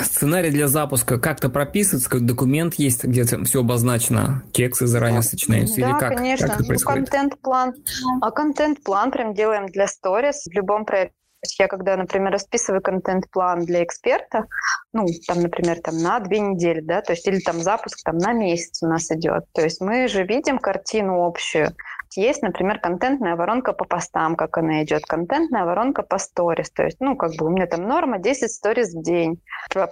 Сценарий 0.00 0.50
для 0.50 0.68
запуска 0.68 1.18
как-то 1.18 1.50
прописывается, 1.50 2.08
как 2.08 2.24
документ 2.24 2.74
есть, 2.74 3.04
где 3.04 3.24
все 3.24 3.60
обозначено, 3.60 4.42
тексты 4.52 4.86
заранее 4.86 5.22
сочиняются, 5.22 5.80
да, 5.80 5.90
или 5.90 5.98
как? 5.98 6.16
конечно. 6.16 6.48
Как 6.48 6.60
это 6.60 6.72
ну, 6.72 6.78
контент-план. 6.78 7.74
А 8.22 8.30
контент-план 8.30 9.10
прям 9.10 9.34
делаем 9.34 9.66
для 9.66 9.86
сторис 9.86 10.44
в 10.46 10.52
любом 10.52 10.84
проекте 10.84 11.17
я 11.58 11.68
когда, 11.68 11.96
например, 11.96 12.32
расписываю 12.32 12.82
контент-план 12.82 13.64
для 13.64 13.84
эксперта, 13.84 14.46
ну, 14.92 15.06
там, 15.26 15.40
например, 15.40 15.80
там 15.80 15.98
на 15.98 16.18
две 16.20 16.40
недели, 16.40 16.80
да, 16.80 17.00
то 17.00 17.12
есть 17.12 17.26
или 17.26 17.40
там 17.40 17.58
запуск 17.60 17.98
там 18.04 18.18
на 18.18 18.32
месяц 18.32 18.82
у 18.82 18.86
нас 18.86 19.10
идет. 19.10 19.44
То 19.52 19.62
есть 19.62 19.80
мы 19.80 20.08
же 20.08 20.24
видим 20.24 20.58
картину 20.58 21.24
общую. 21.24 21.74
Есть, 22.16 22.42
например, 22.42 22.80
контентная 22.80 23.36
воронка 23.36 23.72
по 23.72 23.84
постам, 23.84 24.34
как 24.34 24.56
она 24.58 24.82
идет, 24.82 25.04
контентная 25.04 25.64
воронка 25.64 26.02
по 26.02 26.18
сторис. 26.18 26.70
То 26.70 26.84
есть, 26.84 26.98
ну, 27.00 27.16
как 27.16 27.32
бы 27.34 27.46
у 27.46 27.50
меня 27.50 27.66
там 27.66 27.86
норма 27.86 28.18
10 28.18 28.50
сторис 28.50 28.94
в 28.94 29.02
день. 29.02 29.40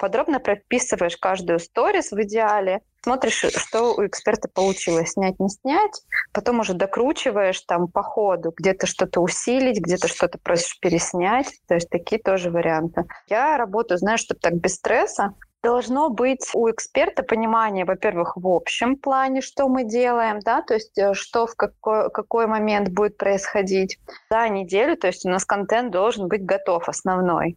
Подробно 0.01 0.41
прописываешь 0.41 1.17
каждую 1.17 1.59
сторис 1.59 2.13
в 2.13 2.23
идеале, 2.23 2.81
смотришь, 3.07 3.45
что 3.57 3.95
у 3.95 4.05
эксперта 4.05 4.49
получилось, 4.53 5.13
снять, 5.13 5.39
не 5.39 5.49
снять, 5.49 6.03
потом 6.33 6.59
уже 6.59 6.75
докручиваешь 6.75 7.61
там 7.61 7.87
по 7.87 8.03
ходу, 8.03 8.53
где-то 8.57 8.89
что-то 8.89 9.21
усилить, 9.21 9.79
где-то 9.79 10.09
что-то 10.09 10.39
просишь 10.43 10.81
переснять, 10.81 11.47
то 11.69 11.75
есть 11.75 11.89
такие 11.89 12.21
тоже 12.21 12.51
варианты. 12.51 13.05
Я 13.29 13.59
работаю, 13.59 13.99
знаешь, 13.99 14.21
чтобы 14.21 14.41
так 14.41 14.55
без 14.55 14.75
стресса, 14.75 15.35
должно 15.63 16.11
быть 16.11 16.51
у 16.53 16.69
эксперта 16.69 17.23
понимание, 17.23 17.85
во-первых, 17.85 18.37
в 18.37 18.49
общем 18.49 18.97
плане, 18.97 19.41
что 19.41 19.69
мы 19.69 19.85
делаем, 19.85 20.41
да, 20.41 20.63
то 20.63 20.75
есть 20.75 20.99
э, 20.99 21.15
что 21.15 21.47
в 21.47 21.55
какой, 21.55 22.11
какой 22.11 22.47
момент 22.49 22.89
будет 22.89 23.17
происходить 23.17 23.99
за 24.31 24.49
неделю, 24.49 24.97
то 24.97 25.07
есть 25.07 25.25
у 25.25 25.29
нас 25.29 25.45
контент 25.45 25.93
должен 25.93 26.27
быть 26.27 26.45
готов, 26.45 26.89
основной. 26.89 27.57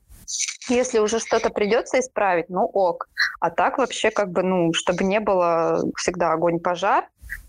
Если 0.70 1.00
уже 1.00 1.20
что-то 1.20 1.50
придется 1.50 2.00
исправить, 2.00 2.50
ну 2.50 2.62
ок. 2.66 3.10
А 3.40 3.50
так 3.50 3.78
вообще 3.78 4.12
как 4.12 4.32
бы, 4.32 4.44
ну, 4.44 4.74
чтобы 4.74 5.04
не 5.04 5.20
было 5.20 5.84
всегда 5.96 6.34
огонь-пожар, 6.34 7.06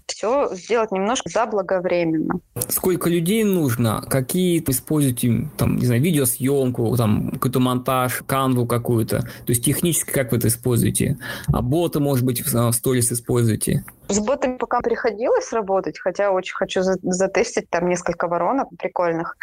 все 0.07 0.49
сделать 0.55 0.91
немножко 0.91 1.29
заблаговременно. 1.29 2.41
Сколько 2.69 3.09
людей 3.09 3.45
нужно? 3.45 4.03
Какие 4.09 4.63
используете, 4.67 5.49
там, 5.57 5.77
не 5.77 5.87
знаю, 5.87 6.03
видеосъемку, 6.03 6.97
там, 6.97 7.31
какой-то 7.33 7.61
монтаж, 7.61 8.23
канву 8.27 8.67
какую-то? 8.67 9.21
То 9.21 9.29
есть 9.49 9.65
технически 9.65 10.11
как 10.11 10.33
вы 10.33 10.39
это 10.39 10.49
используете? 10.49 11.17
А 11.53 11.63
боты, 11.63 12.01
может 12.01 12.25
быть, 12.25 12.43
в 12.45 12.73
сторис 12.73 13.13
используете? 13.13 13.85
С 14.09 14.19
ботами 14.19 14.57
пока 14.57 14.81
приходилось 14.81 15.53
работать, 15.53 15.99
хотя 15.99 16.33
очень 16.33 16.55
хочу 16.55 16.83
затестить 16.83 17.71
там 17.71 17.89
несколько 17.89 18.27
воронок 18.27 18.69
прикольных. 18.79 19.37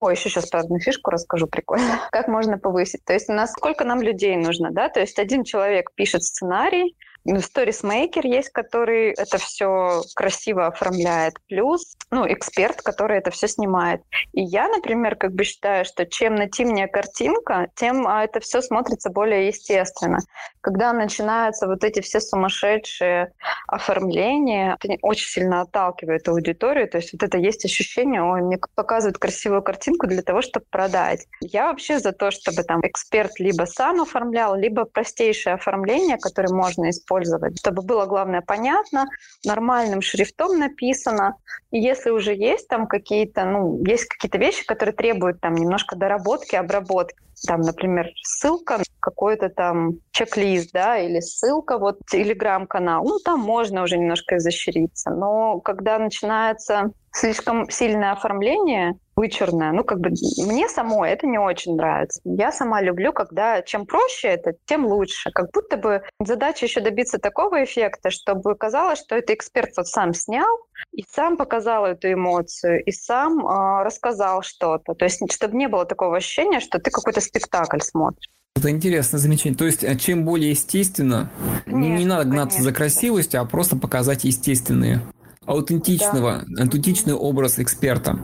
Ой, 0.00 0.14
еще 0.14 0.28
сейчас 0.28 0.48
про 0.48 0.60
одну 0.60 0.78
фишку 0.78 1.10
расскажу, 1.10 1.46
прикольно. 1.46 2.00
Как 2.10 2.28
можно 2.28 2.58
повысить? 2.58 3.04
То 3.04 3.12
есть 3.12 3.28
у 3.28 3.32
нас 3.32 3.52
сколько 3.52 3.84
нам 3.84 4.02
людей 4.02 4.36
нужно, 4.36 4.70
да? 4.70 4.88
То 4.88 5.00
есть 5.00 5.18
один 5.18 5.44
человек 5.44 5.90
пишет 5.94 6.24
сценарий, 6.24 6.96
сторисмейкер 7.40 8.26
есть, 8.26 8.50
который 8.50 9.10
это 9.12 9.38
все 9.38 10.02
красиво 10.14 10.66
оформляет, 10.66 11.34
плюс 11.48 11.96
ну, 12.10 12.30
эксперт, 12.30 12.82
который 12.82 13.18
это 13.18 13.30
все 13.30 13.48
снимает. 13.48 14.02
И 14.32 14.42
я, 14.42 14.68
например, 14.68 15.16
как 15.16 15.32
бы 15.32 15.44
считаю, 15.44 15.84
что 15.84 16.06
чем 16.06 16.34
нативнее 16.34 16.86
картинка, 16.86 17.68
тем 17.74 18.06
а, 18.06 18.24
это 18.24 18.40
все 18.40 18.60
смотрится 18.60 19.10
более 19.10 19.48
естественно. 19.48 20.18
Когда 20.60 20.92
начинаются 20.92 21.66
вот 21.66 21.82
эти 21.82 22.00
все 22.00 22.20
сумасшедшие 22.20 23.32
оформления, 23.66 24.76
это 24.80 24.96
очень 25.02 25.28
сильно 25.28 25.62
отталкивает 25.62 26.28
аудиторию, 26.28 26.88
то 26.88 26.98
есть 26.98 27.12
вот 27.12 27.22
это 27.22 27.38
есть 27.38 27.64
ощущение, 27.64 28.22
ой, 28.22 28.42
мне 28.42 28.58
показывают 28.74 29.18
красивую 29.18 29.62
картинку 29.62 30.06
для 30.06 30.22
того, 30.22 30.42
чтобы 30.42 30.66
продать. 30.70 31.26
Я 31.40 31.66
вообще 31.66 31.98
за 31.98 32.12
то, 32.12 32.30
чтобы 32.30 32.62
там 32.62 32.80
эксперт 32.82 33.38
либо 33.38 33.64
сам 33.64 34.00
оформлял, 34.00 34.54
либо 34.56 34.84
простейшее 34.84 35.54
оформление, 35.54 36.18
которое 36.18 36.52
можно 36.52 36.90
использовать, 36.90 37.13
использовать, 37.14 37.58
чтобы 37.58 37.82
было, 37.82 38.06
главное, 38.06 38.40
понятно, 38.40 39.06
нормальным 39.44 40.02
шрифтом 40.02 40.58
написано. 40.58 41.36
И 41.70 41.78
если 41.78 42.10
уже 42.10 42.34
есть 42.34 42.68
там 42.68 42.86
какие-то, 42.86 43.44
ну, 43.44 43.82
есть 43.84 44.06
какие-то 44.06 44.38
вещи, 44.38 44.64
которые 44.66 44.94
требуют 44.94 45.40
там 45.40 45.54
немножко 45.54 45.96
доработки, 45.96 46.56
обработки, 46.56 47.16
там, 47.46 47.60
например, 47.60 48.10
ссылка 48.22 48.80
какой-то 49.04 49.50
там 49.50 49.98
чек-лист, 50.12 50.70
да, 50.72 50.98
или 50.98 51.20
ссылка, 51.20 51.76
вот, 51.76 51.98
телеграм-канал, 52.10 53.04
ну, 53.04 53.18
там 53.22 53.40
можно 53.40 53.82
уже 53.82 53.98
немножко 53.98 54.38
изощриться. 54.38 55.10
Но 55.10 55.60
когда 55.60 55.98
начинается 55.98 56.90
слишком 57.12 57.68
сильное 57.68 58.12
оформление, 58.12 58.94
вычурное, 59.14 59.72
ну, 59.72 59.84
как 59.84 60.00
бы 60.00 60.10
мне 60.38 60.70
самой 60.70 61.10
это 61.10 61.26
не 61.26 61.38
очень 61.38 61.76
нравится. 61.76 62.18
Я 62.24 62.50
сама 62.50 62.80
люблю, 62.80 63.12
когда 63.12 63.60
чем 63.60 63.84
проще 63.84 64.28
это, 64.28 64.54
тем 64.64 64.86
лучше. 64.86 65.30
Как 65.32 65.50
будто 65.52 65.76
бы 65.76 66.02
задача 66.18 66.64
еще 66.64 66.80
добиться 66.80 67.18
такого 67.18 67.62
эффекта, 67.62 68.08
чтобы 68.10 68.54
казалось, 68.54 69.00
что 69.00 69.16
это 69.16 69.34
эксперт 69.34 69.76
вот 69.76 69.86
сам 69.86 70.14
снял 70.14 70.56
и 70.92 71.04
сам 71.10 71.36
показал 71.36 71.84
эту 71.84 72.10
эмоцию, 72.10 72.82
и 72.82 72.90
сам 72.90 73.46
э, 73.46 73.84
рассказал 73.84 74.40
что-то. 74.40 74.94
То 74.94 75.04
есть, 75.04 75.20
чтобы 75.30 75.56
не 75.56 75.68
было 75.68 75.84
такого 75.84 76.16
ощущения, 76.16 76.60
что 76.60 76.78
ты 76.78 76.90
какой-то 76.90 77.20
спектакль 77.20 77.80
смотришь. 77.80 78.30
Это 78.56 78.70
интересное 78.70 79.18
замечание. 79.18 79.56
То 79.58 79.66
есть, 79.66 79.82
э, 79.82 79.96
чем 79.96 80.24
более 80.24 80.50
естественно, 80.50 81.30
конечно, 81.64 81.98
не 81.98 82.06
надо 82.06 82.24
гнаться 82.24 82.58
конечно. 82.58 82.64
за 82.64 82.72
красивостью, 82.72 83.40
а 83.40 83.44
просто 83.44 83.76
показать 83.76 84.24
естественные, 84.24 85.00
аутентичного, 85.44 86.44
да. 86.46 86.62
аутентичный 86.62 87.14
образ 87.14 87.58
эксперта. 87.58 88.18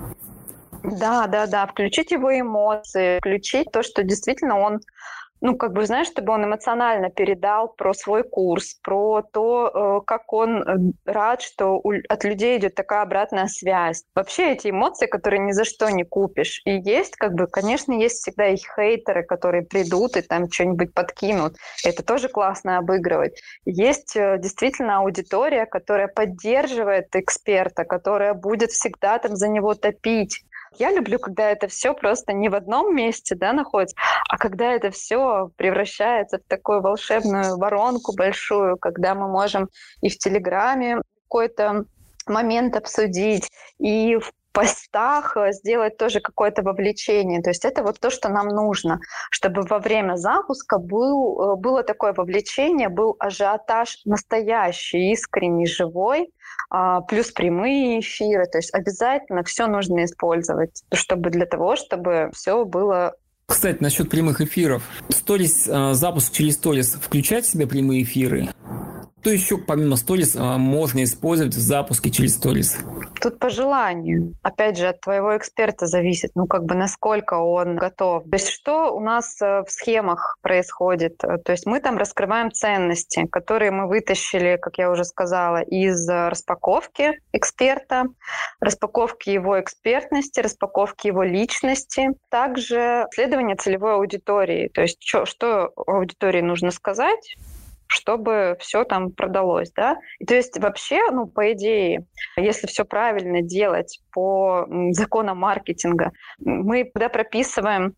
Да, 0.84 1.26
да, 1.26 1.46
да. 1.46 1.66
Включить 1.66 2.12
его 2.12 2.30
эмоции, 2.38 3.18
включить 3.18 3.72
то, 3.72 3.82
что 3.82 4.02
действительно 4.04 4.58
он 4.58 4.80
ну, 5.40 5.56
как 5.56 5.72
бы, 5.72 5.86
знаешь, 5.86 6.08
чтобы 6.08 6.32
он 6.32 6.44
эмоционально 6.44 7.10
передал 7.10 7.68
про 7.68 7.94
свой 7.94 8.22
курс, 8.22 8.74
про 8.82 9.22
то, 9.22 10.00
э, 10.02 10.06
как 10.06 10.32
он 10.32 10.62
э, 10.62 10.76
рад, 11.06 11.42
что 11.42 11.82
от 12.08 12.24
людей 12.24 12.58
идет 12.58 12.74
такая 12.74 13.02
обратная 13.02 13.46
связь. 13.46 14.04
Вообще 14.14 14.52
эти 14.52 14.68
эмоции, 14.68 15.06
которые 15.06 15.40
ни 15.40 15.52
за 15.52 15.64
что 15.64 15.90
не 15.90 16.04
купишь. 16.04 16.60
И 16.64 16.72
есть, 16.72 17.16
как 17.16 17.34
бы, 17.34 17.46
конечно, 17.46 17.92
есть 17.92 18.16
всегда 18.16 18.48
их 18.48 18.60
хейтеры, 18.76 19.24
которые 19.24 19.62
придут 19.62 20.16
и 20.16 20.22
там 20.22 20.50
что-нибудь 20.50 20.92
подкинут. 20.92 21.56
Это 21.84 22.02
тоже 22.02 22.28
классно 22.28 22.78
обыгрывать. 22.78 23.40
Есть 23.64 24.16
э, 24.16 24.38
действительно 24.38 24.98
аудитория, 24.98 25.64
которая 25.66 26.08
поддерживает 26.08 27.14
эксперта, 27.14 27.84
которая 27.84 28.34
будет 28.34 28.70
всегда 28.70 29.18
там 29.18 29.36
за 29.36 29.48
него 29.48 29.74
топить. 29.74 30.44
Я 30.78 30.92
люблю, 30.92 31.18
когда 31.18 31.50
это 31.50 31.68
все 31.68 31.94
просто 31.94 32.32
не 32.32 32.48
в 32.48 32.54
одном 32.54 32.94
месте 32.94 33.34
да, 33.34 33.52
находится, 33.52 33.96
а 34.28 34.38
когда 34.38 34.72
это 34.72 34.90
все 34.90 35.50
превращается 35.56 36.38
в 36.38 36.48
такую 36.48 36.80
волшебную 36.80 37.58
воронку 37.58 38.14
большую, 38.14 38.76
когда 38.78 39.14
мы 39.14 39.28
можем 39.28 39.68
и 40.00 40.08
в 40.08 40.18
Телеграме 40.18 41.02
какой-то 41.28 41.84
момент 42.26 42.76
обсудить, 42.76 43.50
и 43.78 44.16
в 44.16 44.32
постах 44.52 45.36
э, 45.36 45.52
сделать 45.52 45.96
тоже 45.96 46.20
какое-то 46.20 46.62
вовлечение. 46.62 47.42
То 47.42 47.50
есть 47.50 47.64
это 47.64 47.82
вот 47.82 48.00
то, 48.00 48.10
что 48.10 48.28
нам 48.28 48.48
нужно, 48.48 49.00
чтобы 49.30 49.62
во 49.62 49.78
время 49.78 50.16
запуска 50.16 50.78
был, 50.78 51.54
э, 51.54 51.56
было 51.56 51.82
такое 51.82 52.12
вовлечение, 52.12 52.88
был 52.88 53.16
ажиотаж 53.18 54.00
настоящий, 54.04 55.12
искренний, 55.12 55.66
живой, 55.66 56.30
а, 56.70 57.00
плюс 57.02 57.30
прямые 57.30 58.00
эфиры. 58.00 58.46
То 58.46 58.58
есть 58.58 58.72
обязательно 58.74 59.42
все 59.44 59.66
нужно 59.66 60.04
использовать, 60.04 60.82
чтобы 60.92 61.30
для 61.30 61.46
того, 61.46 61.76
чтобы 61.76 62.30
все 62.34 62.64
было 62.64 63.14
кстати, 63.46 63.82
насчет 63.82 64.08
прямых 64.08 64.40
эфиров. 64.40 64.84
Сторис, 65.08 65.66
э, 65.66 65.94
запуск 65.94 66.32
через 66.32 66.54
сторис 66.54 66.92
включать 66.92 67.44
в 67.44 67.50
себя 67.50 67.66
прямые 67.66 68.04
эфиры? 68.04 68.50
Что 69.20 69.30
еще 69.30 69.58
помимо 69.58 69.96
сторис 69.96 70.36
а, 70.36 70.56
можно 70.56 71.02
использовать 71.02 71.54
в 71.54 71.58
запуске 71.58 72.10
через 72.10 72.36
сторис? 72.36 72.76
Тут 73.20 73.38
по 73.38 73.50
желанию. 73.50 74.34
Опять 74.42 74.78
же, 74.78 74.88
от 74.88 75.00
твоего 75.00 75.36
эксперта 75.36 75.86
зависит, 75.86 76.30
ну, 76.34 76.46
как 76.46 76.64
бы 76.64 76.74
насколько 76.74 77.34
он 77.34 77.76
готов. 77.76 78.24
То 78.24 78.30
есть 78.32 78.48
что 78.48 78.94
у 78.94 79.00
нас 79.00 79.40
э, 79.42 79.62
в 79.62 79.70
схемах 79.70 80.38
происходит? 80.42 81.18
То 81.18 81.52
есть 81.52 81.66
мы 81.66 81.80
там 81.80 81.98
раскрываем 81.98 82.50
ценности, 82.50 83.26
которые 83.26 83.70
мы 83.72 83.88
вытащили, 83.88 84.58
как 84.60 84.78
я 84.78 84.90
уже 84.90 85.04
сказала, 85.04 85.60
из 85.60 86.08
распаковки 86.08 87.20
эксперта, 87.32 88.04
распаковки 88.60 89.30
его 89.30 89.60
экспертности, 89.60 90.40
распаковки 90.40 91.08
его 91.08 91.22
личности. 91.22 92.10
Также 92.30 93.06
исследование 93.12 93.56
целевой 93.56 93.94
аудитории. 93.94 94.68
То 94.68 94.82
есть 94.82 94.98
что, 95.00 95.26
что 95.26 95.72
аудитории 95.76 96.40
нужно 96.40 96.70
сказать, 96.70 97.36
чтобы 97.90 98.56
все 98.60 98.84
там 98.84 99.10
продалось, 99.10 99.72
да. 99.72 99.98
И 100.20 100.24
то 100.24 100.34
есть 100.34 100.58
вообще, 100.58 101.10
ну, 101.10 101.26
по 101.26 101.52
идее, 101.52 102.06
если 102.36 102.66
все 102.66 102.84
правильно 102.84 103.42
делать 103.42 104.00
по 104.12 104.66
законам 104.92 105.38
маркетинга, 105.38 106.12
мы 106.38 106.84
когда 106.84 107.08
прописываем 107.08 107.94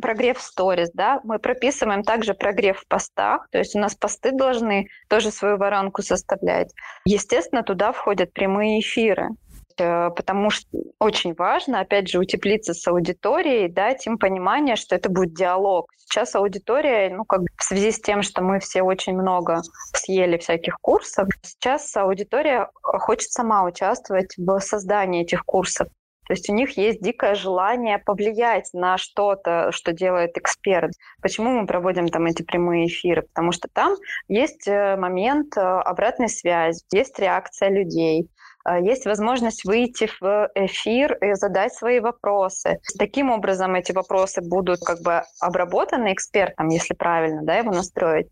прогрев 0.00 0.40
сторис, 0.40 0.90
да, 0.92 1.20
мы 1.24 1.38
прописываем 1.38 2.02
также 2.02 2.34
прогрев 2.34 2.80
в 2.80 2.86
постах, 2.86 3.48
то 3.50 3.58
есть 3.58 3.74
у 3.76 3.78
нас 3.78 3.94
посты 3.94 4.32
должны 4.32 4.88
тоже 5.08 5.30
свою 5.30 5.56
воронку 5.56 6.02
составлять. 6.02 6.72
Естественно, 7.04 7.62
туда 7.62 7.92
входят 7.92 8.32
прямые 8.32 8.80
эфиры. 8.80 9.30
Э, 9.78 10.10
потому 10.10 10.50
что 10.50 10.68
очень 10.98 11.34
важно, 11.34 11.80
опять 11.80 12.08
же, 12.08 12.18
утеплиться 12.18 12.74
с 12.74 12.86
аудиторией, 12.86 13.68
дать 13.68 14.06
им 14.06 14.18
понимание, 14.18 14.76
что 14.76 14.94
это 14.94 15.10
будет 15.10 15.34
диалог. 15.34 15.90
Сейчас 15.96 16.34
аудитория, 16.34 17.10
ну, 17.10 17.24
как 17.24 17.40
в 17.56 17.64
связи 17.64 17.90
с 17.90 18.00
тем, 18.00 18.22
что 18.22 18.42
мы 18.42 18.60
все 18.60 18.82
очень 18.82 19.14
много 19.14 19.62
съели 19.92 20.38
всяких 20.38 20.78
курсов, 20.80 21.28
сейчас 21.42 21.96
аудитория 21.96 22.70
хочет 22.82 23.30
сама 23.30 23.64
участвовать 23.64 24.34
в 24.36 24.60
создании 24.60 25.22
этих 25.22 25.44
курсов. 25.44 25.88
То 26.26 26.32
есть 26.32 26.50
у 26.50 26.52
них 26.52 26.76
есть 26.76 27.00
дикое 27.00 27.36
желание 27.36 27.98
повлиять 27.98 28.70
на 28.72 28.98
что-то, 28.98 29.70
что 29.70 29.92
делает 29.92 30.36
эксперт. 30.36 30.90
Почему 31.22 31.50
мы 31.50 31.66
проводим 31.66 32.08
там 32.08 32.26
эти 32.26 32.42
прямые 32.42 32.88
эфиры? 32.88 33.22
Потому 33.22 33.52
что 33.52 33.68
там 33.72 33.94
есть 34.26 34.66
э, 34.66 34.96
момент 34.96 35.56
э, 35.56 35.60
обратной 35.60 36.28
связи, 36.28 36.82
есть 36.92 37.18
реакция 37.20 37.70
людей. 37.70 38.28
А, 38.66 38.80
есть 38.80 39.06
возможность 39.06 39.64
выйти 39.64 40.10
в 40.20 40.50
эфир 40.56 41.14
и 41.22 41.34
задать 41.34 41.72
свои 41.72 42.00
вопросы. 42.00 42.80
Таким 42.98 43.30
образом 43.30 43.76
эти 43.76 43.92
вопросы 43.92 44.40
будут 44.42 44.80
как 44.80 45.02
бы 45.02 45.22
обработаны 45.40 46.12
экспертом, 46.12 46.68
если 46.68 46.94
правильно 46.94 47.42
да, 47.42 47.56
его 47.58 47.70
настроить 47.70 48.26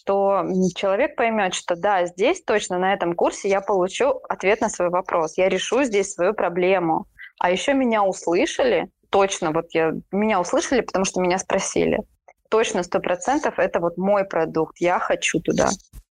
что 0.00 0.42
человек 0.74 1.16
поймет, 1.16 1.52
что 1.52 1.76
да, 1.76 2.06
здесь 2.06 2.42
точно 2.42 2.78
на 2.78 2.94
этом 2.94 3.12
курсе 3.12 3.50
я 3.50 3.60
получу 3.60 4.20
ответ 4.26 4.62
на 4.62 4.70
свой 4.70 4.88
вопрос, 4.88 5.36
я 5.36 5.50
решу 5.50 5.84
здесь 5.84 6.14
свою 6.14 6.32
проблему. 6.32 7.04
А 7.38 7.50
еще 7.50 7.74
меня 7.74 8.02
услышали, 8.02 8.88
точно, 9.10 9.50
вот 9.50 9.66
я, 9.72 9.92
меня 10.10 10.40
услышали, 10.40 10.80
потому 10.80 11.04
что 11.04 11.20
меня 11.20 11.38
спросили. 11.38 11.98
Точно, 12.48 12.84
сто 12.84 13.00
процентов 13.00 13.58
это 13.58 13.80
вот 13.80 13.98
мой 13.98 14.24
продукт, 14.24 14.78
я 14.78 14.98
хочу 14.98 15.40
туда. 15.40 15.68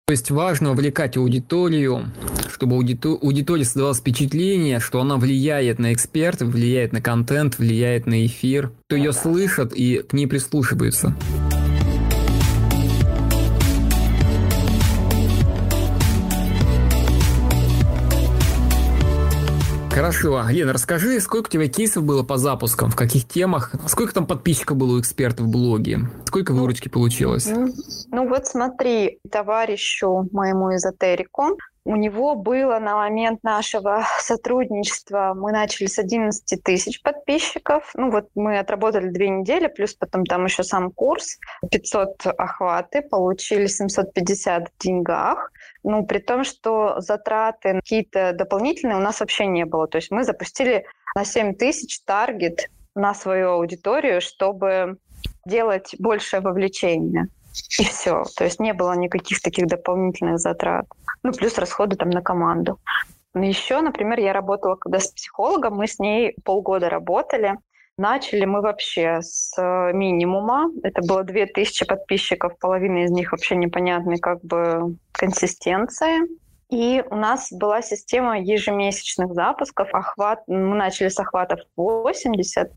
То 0.08 0.12
есть 0.12 0.32
важно 0.32 0.72
увлекать 0.72 1.17
аудиторию, 1.17 2.06
чтобы 2.50 2.78
аудитория 2.78 3.65
создавалось 3.65 4.00
впечатление, 4.00 4.80
что 4.80 5.02
она 5.02 5.17
влияет 5.17 5.80
на 5.80 5.91
экспертов, 5.91 6.48
влияет 6.48 6.93
на 6.93 7.02
контент, 7.02 7.58
влияет 7.58 8.06
на 8.06 8.26
эфир, 8.26 8.72
то 8.88 8.96
ее 8.96 9.12
слышат 9.12 9.74
и 9.74 9.98
к 9.98 10.13
ней 10.13 10.26
прислушиваются. 10.26 11.13
Хорошо. 20.08 20.41
Лена, 20.50 20.72
расскажи, 20.72 21.20
сколько 21.20 21.48
у 21.48 21.52
тебя 21.52 21.67
кейсов 21.67 22.02
было 22.06 22.24
по 22.24 22.38
запускам, 22.38 22.89
в 22.89 22.96
каких 22.96 23.28
темах, 23.28 23.74
сколько 23.88 24.13
там 24.13 24.26
подписчиков 24.26 24.78
было 24.78 24.96
у 24.96 25.02
экспертов 25.02 25.48
в 25.48 25.50
блоге, 25.50 26.00
сколько 26.26 26.54
ну, 26.54 26.62
выручки 26.62 26.88
получилось? 26.88 27.46
Ну, 27.46 27.74
ну 28.10 28.30
вот 28.30 28.48
смотри, 28.48 29.20
товарищу 29.30 30.30
моему 30.32 30.74
эзотерику, 30.74 31.58
у 31.84 31.96
него 31.96 32.36
было 32.36 32.80
на 32.80 32.96
момент 32.96 33.43
нашего 33.43 34.06
сотрудничества, 34.20 35.34
мы 35.36 35.52
начали 35.52 35.88
с 35.88 35.98
11 35.98 36.63
тысяч 36.63 37.02
подписчиков. 37.02 37.91
Ну 37.93 38.10
вот 38.10 38.30
мы 38.34 38.60
отработали 38.60 39.10
две 39.10 39.30
недели, 39.30 39.67
плюс 39.67 39.93
потом 39.93 40.26
там 40.26 40.46
еще 40.46 40.63
сам 40.63 40.91
курс. 40.91 41.38
500 41.72 42.28
охваты, 42.38 43.02
получили 43.02 43.67
750 43.67 44.70
в 44.70 44.84
деньгах 44.84 45.52
ну, 45.88 46.06
при 46.06 46.19
том, 46.19 46.43
что 46.43 47.00
затраты 47.00 47.76
какие-то 47.76 48.34
дополнительные 48.34 48.97
у 48.97 49.02
нас 49.02 49.21
вообще 49.21 49.45
не 49.45 49.65
было. 49.65 49.88
То 49.88 49.97
есть 49.97 50.12
мы 50.12 50.26
запустили 50.26 50.86
на 51.15 51.23
7 51.23 51.56
тысяч 51.56 52.02
таргет 52.02 52.69
на 52.93 53.13
свою 53.13 53.52
аудиторию, 53.52 54.19
чтобы 54.19 54.97
делать 55.45 55.95
большее 55.97 56.41
вовлечение. 56.41 57.28
И 57.80 57.84
все. 57.86 58.26
То 58.36 58.43
есть 58.43 58.60
не 58.60 58.73
было 58.73 58.97
никаких 58.97 59.41
таких 59.41 59.67
дополнительных 59.67 60.39
затрат. 60.39 60.86
Ну, 61.23 61.32
плюс 61.32 61.58
расходы 61.58 61.95
там 61.95 62.10
на 62.10 62.21
команду. 62.21 62.80
Еще, 63.34 63.80
например, 63.80 64.19
я 64.19 64.34
работала 64.34 64.76
когда 64.76 65.00
с 65.00 65.08
психологом, 65.08 65.76
мы 65.76 65.88
с 65.88 66.00
ней 66.00 66.36
полгода 66.43 66.89
работали. 66.89 67.56
Начали 67.97 68.45
мы 68.45 68.62
вообще 68.62 69.21
с 69.23 69.53
э, 69.57 69.91
минимума. 69.91 70.69
Это 70.83 71.01
было 71.01 71.23
2000 71.23 71.86
подписчиков, 71.86 72.60
половина 72.60 73.05
из 73.05 73.12
них 73.12 73.31
вообще 73.31 73.55
непонятной 73.55 74.19
как 74.19 74.39
бы 74.43 74.95
консистенции. 75.13 76.19
И 76.69 77.03
у 77.10 77.15
нас 77.15 77.47
была 77.51 77.81
система 77.81 78.39
ежемесячных 78.39 79.33
запусков. 79.33 79.89
Охват, 79.93 80.43
мы 80.47 80.75
начали 80.75 81.07
с 81.07 81.19
охватов 81.19 81.60
80, 81.75 82.71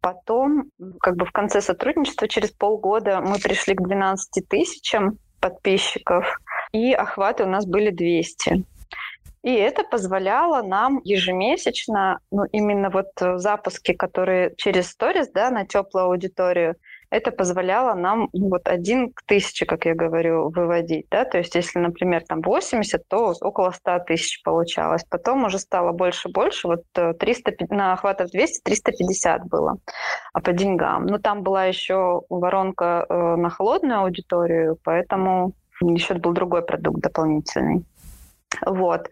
потом 0.00 0.64
как 1.00 1.16
бы 1.16 1.24
в 1.24 1.30
конце 1.30 1.60
сотрудничества 1.60 2.26
через 2.26 2.50
полгода 2.50 3.20
мы 3.20 3.38
пришли 3.38 3.74
к 3.74 3.82
12 3.82 4.48
тысячам 4.48 5.18
подписчиков, 5.38 6.40
и 6.72 6.92
охваты 6.92 7.44
у 7.44 7.48
нас 7.48 7.64
были 7.64 7.90
200. 7.90 8.64
И 9.44 9.52
это 9.52 9.84
позволяло 9.84 10.62
нам 10.62 11.02
ежемесячно, 11.04 12.18
ну, 12.30 12.44
именно 12.50 12.88
вот 12.88 13.08
э, 13.20 13.36
запуски, 13.36 13.92
которые 13.92 14.54
через 14.56 14.88
сторис, 14.88 15.28
да, 15.28 15.50
на 15.50 15.66
теплую 15.66 16.06
аудиторию, 16.06 16.76
это 17.10 17.30
позволяло 17.30 17.92
нам 17.92 18.30
ну, 18.32 18.48
вот 18.48 18.66
один 18.68 19.12
к 19.12 19.22
тысяче, 19.26 19.66
как 19.66 19.84
я 19.84 19.94
говорю, 19.94 20.48
выводить, 20.48 21.08
да, 21.10 21.26
то 21.26 21.36
есть 21.36 21.54
если, 21.54 21.78
например, 21.78 22.22
там 22.26 22.40
80, 22.40 23.06
то 23.06 23.34
около 23.42 23.70
100 23.70 23.98
тысяч 24.06 24.42
получалось. 24.42 25.04
Потом 25.10 25.44
уже 25.44 25.58
стало 25.58 25.92
больше-больше, 25.92 26.66
вот 26.66 26.84
300, 26.94 27.50
э, 27.50 27.54
на 27.68 27.92
охватов 27.92 28.30
200, 28.30 28.62
350 28.62 29.44
было 29.44 29.76
а 30.32 30.40
по 30.40 30.52
деньгам. 30.52 31.04
Но 31.04 31.18
там 31.18 31.42
была 31.42 31.66
еще 31.66 32.22
воронка 32.30 33.04
э, 33.06 33.36
на 33.36 33.50
холодную 33.50 34.00
аудиторию, 34.00 34.78
поэтому 34.82 35.52
еще 35.82 36.14
был 36.14 36.32
другой 36.32 36.62
продукт 36.62 37.02
дополнительный. 37.02 37.84
Вот. 38.66 39.08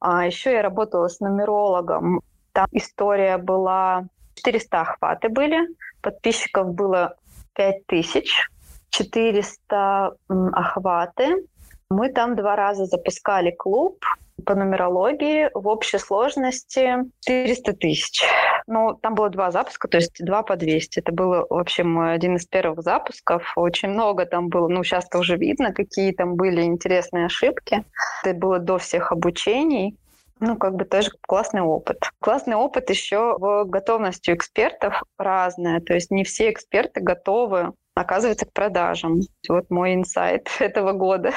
А 0.00 0.26
еще 0.26 0.52
я 0.52 0.62
работала 0.62 1.08
с 1.08 1.20
нумерологом. 1.20 2.20
Там 2.52 2.66
история 2.72 3.38
была... 3.38 4.04
400 4.34 4.80
охваты 4.82 5.28
были, 5.30 5.66
подписчиков 6.02 6.74
было 6.74 7.16
5000. 7.54 8.50
400 8.90 10.12
охваты. 10.52 11.46
Мы 11.88 12.10
там 12.12 12.36
два 12.36 12.54
раза 12.54 12.84
запускали 12.84 13.50
клуб 13.50 14.04
по 14.44 14.54
нумерологии 14.54 15.50
в 15.54 15.66
общей 15.66 15.98
сложности 15.98 16.96
400 17.26 17.72
тысяч. 17.74 18.22
Ну, 18.66 18.94
там 18.94 19.14
было 19.14 19.30
два 19.30 19.50
запуска, 19.50 19.88
то 19.88 19.96
есть 19.96 20.24
два 20.24 20.42
по 20.42 20.56
200. 20.56 20.98
Это 20.98 21.12
был, 21.12 21.46
в 21.48 21.58
общем, 21.58 21.98
один 22.00 22.36
из 22.36 22.46
первых 22.46 22.82
запусков. 22.82 23.52
Очень 23.56 23.90
много 23.90 24.26
там 24.26 24.48
было. 24.48 24.68
Ну, 24.68 24.82
сейчас-то 24.84 25.18
уже 25.18 25.36
видно, 25.36 25.72
какие 25.72 26.12
там 26.12 26.34
были 26.34 26.62
интересные 26.62 27.26
ошибки. 27.26 27.84
Это 28.24 28.38
было 28.38 28.58
до 28.58 28.78
всех 28.78 29.12
обучений 29.12 29.96
ну, 30.38 30.56
как 30.56 30.74
бы 30.74 30.84
тоже 30.84 31.10
классный 31.22 31.62
опыт. 31.62 32.10
Классный 32.20 32.56
опыт 32.56 32.90
еще 32.90 33.36
в 33.38 33.64
готовности 33.64 34.32
экспертов 34.32 35.02
разная. 35.18 35.80
То 35.80 35.94
есть 35.94 36.10
не 36.10 36.24
все 36.24 36.50
эксперты 36.50 37.00
готовы 37.00 37.72
оказывается 37.94 38.44
к 38.44 38.52
продажам. 38.52 39.20
Вот 39.48 39.70
мой 39.70 39.94
инсайт 39.94 40.48
этого 40.60 40.92
года. 40.92 41.32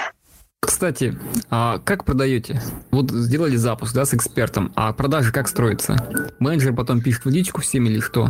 Кстати, 0.61 1.15
а 1.49 1.79
как 1.79 2.05
продаете? 2.05 2.61
Вот 2.91 3.11
сделали 3.11 3.55
запуск, 3.55 3.93
да, 3.93 4.05
с 4.05 4.13
экспертом, 4.13 4.71
а 4.75 4.93
продажи 4.93 5.31
как 5.31 5.47
строятся? 5.47 5.95
Менеджер 6.39 6.73
потом 6.73 7.01
пишет 7.01 7.25
в 7.25 7.29
личку 7.29 7.61
всем 7.61 7.85
или 7.85 7.99
что? 7.99 8.29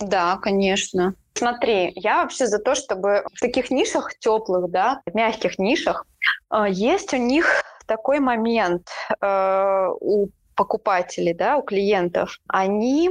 Да, 0.00 0.38
конечно. 0.38 1.14
Смотри, 1.34 1.92
я 1.94 2.22
вообще 2.22 2.46
за 2.46 2.58
то, 2.58 2.74
чтобы 2.74 3.22
в 3.32 3.40
таких 3.40 3.70
нишах 3.70 4.10
теплых, 4.18 4.70
да, 4.70 5.02
мягких 5.14 5.58
нишах, 5.58 6.04
э, 6.52 6.64
есть 6.68 7.14
у 7.14 7.16
них 7.16 7.62
такой 7.86 8.18
момент 8.18 8.88
э, 9.20 9.88
у 10.00 10.30
покупателей, 10.56 11.34
да, 11.34 11.56
у 11.56 11.62
клиентов. 11.62 12.38
Они 12.48 13.10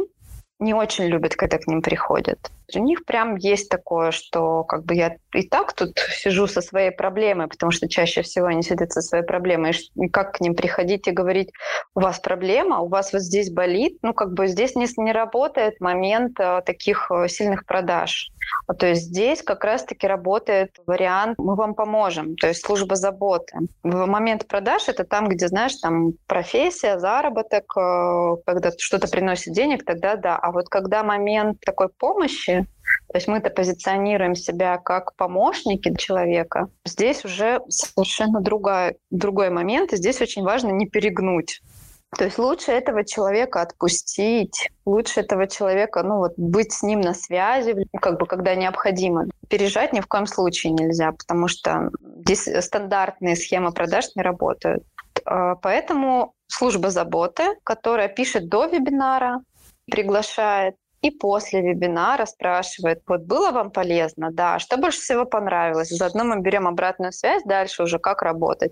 не 0.60 0.74
очень 0.74 1.06
любят, 1.06 1.36
когда 1.36 1.58
к 1.58 1.68
ним 1.68 1.82
приходят. 1.82 2.52
У 2.76 2.80
них 2.80 3.06
прям 3.06 3.36
есть 3.36 3.70
такое, 3.70 4.12
что 4.12 4.64
как 4.64 4.84
бы 4.84 4.96
я 4.96 5.16
и 5.34 5.48
так 5.48 5.74
тут 5.74 5.98
сижу 6.12 6.48
со 6.48 6.62
своей 6.62 6.92
проблемой, 6.92 7.48
потому 7.48 7.72
что 7.72 7.88
чаще 7.88 8.22
всего 8.22 8.48
они 8.48 8.64
сидят 8.64 8.92
со 8.92 9.02
своей 9.02 9.24
проблемой. 9.24 9.74
И 9.96 10.10
как 10.10 10.34
к 10.34 10.42
ним 10.42 10.56
приходить 10.56 11.08
и 11.08 11.12
говорить, 11.12 11.52
у 11.96 12.02
вас 12.02 12.20
проблема, 12.20 12.80
у 12.80 12.88
вас 12.88 13.14
вот 13.14 13.22
здесь 13.22 13.52
болит, 13.52 13.98
ну 14.02 14.14
как 14.14 14.34
бы 14.34 14.48
здесь 14.48 14.76
не, 14.76 14.88
не 14.98 15.12
работает 15.12 15.80
момент 15.80 16.40
а, 16.40 16.62
таких 16.62 17.12
а, 17.12 17.28
сильных 17.28 17.66
продаж. 17.66 18.30
А, 18.68 18.74
то 18.74 18.88
есть 18.88 19.04
здесь 19.04 19.42
как 19.42 19.64
раз-таки 19.64 20.08
работает 20.08 20.72
вариант 20.86 21.38
«мы 21.38 21.56
вам 21.56 21.74
поможем», 21.74 22.36
то 22.36 22.48
есть 22.48 22.66
служба 22.66 22.96
заботы. 22.96 23.58
В 23.84 24.06
момент 24.06 24.48
продаж 24.48 24.90
это 24.90 25.04
там, 25.04 25.30
где, 25.30 25.48
знаешь, 25.48 25.76
там 25.76 26.14
профессия, 26.28 27.00
заработок, 27.00 27.66
когда 27.74 28.72
что-то 28.78 29.08
приносит 29.08 29.54
денег, 29.54 29.86
тогда 29.86 30.16
да. 30.16 30.38
А 30.38 30.52
вот 30.52 30.70
когда 30.70 31.04
момент 31.04 31.60
такой 31.62 31.90
помощи, 31.90 32.57
то 33.12 33.18
есть 33.18 33.28
мы-то 33.28 33.50
позиционируем 33.50 34.36
себя 34.36 34.78
как 34.78 35.16
помощники 35.16 35.94
человека. 35.96 36.70
Здесь 36.86 37.26
уже 37.26 37.62
совершенно 37.70 38.42
другая, 38.42 38.96
другой 39.12 39.50
момент, 39.50 39.94
и 39.94 39.98
здесь 39.98 40.22
очень 40.22 40.44
важно 40.44 40.70
не 40.70 40.88
перегнуть. 40.88 41.62
То 42.18 42.24
есть 42.24 42.38
лучше 42.38 42.72
этого 42.72 43.04
человека 43.04 43.62
отпустить, 43.62 44.70
лучше 44.86 45.20
этого 45.20 45.46
человека, 45.46 46.04
ну 46.04 46.18
вот 46.18 46.34
быть 46.38 46.72
с 46.72 46.82
ним 46.82 47.02
на 47.02 47.14
связи, 47.14 47.76
как 48.02 48.18
бы 48.18 48.26
когда 48.26 48.56
необходимо. 48.56 49.26
Пережать 49.50 49.92
ни 49.92 50.00
в 50.00 50.08
коем 50.08 50.26
случае 50.26 50.72
нельзя, 50.72 51.12
потому 51.12 51.48
что 51.50 51.92
здесь 52.20 52.48
стандартные 52.62 53.36
схемы 53.36 53.72
продаж 53.72 54.06
не 54.16 54.22
работают. 54.22 54.84
А, 55.26 55.56
поэтому 55.56 56.34
служба 56.48 56.90
заботы, 56.92 57.44
которая 57.64 58.08
пишет 58.08 58.48
до 58.48 58.66
вебинара, 58.68 59.42
приглашает 59.92 60.76
и 61.02 61.12
после 61.12 61.62
вебинара 61.62 62.26
спрашивает, 62.26 63.02
вот 63.08 63.22
было 63.22 63.52
вам 63.52 63.72
полезно? 63.72 64.32
Да. 64.32 64.60
Что 64.60 64.78
больше 64.78 65.00
всего 65.00 65.26
понравилось? 65.26 65.90
Заодно 65.90 66.24
мы 66.24 66.42
берем 66.42 66.68
обратную 66.68 67.12
связь 67.12 67.44
дальше 67.44 67.84
уже, 67.84 68.00
как 68.00 68.22
работать. 68.22 68.72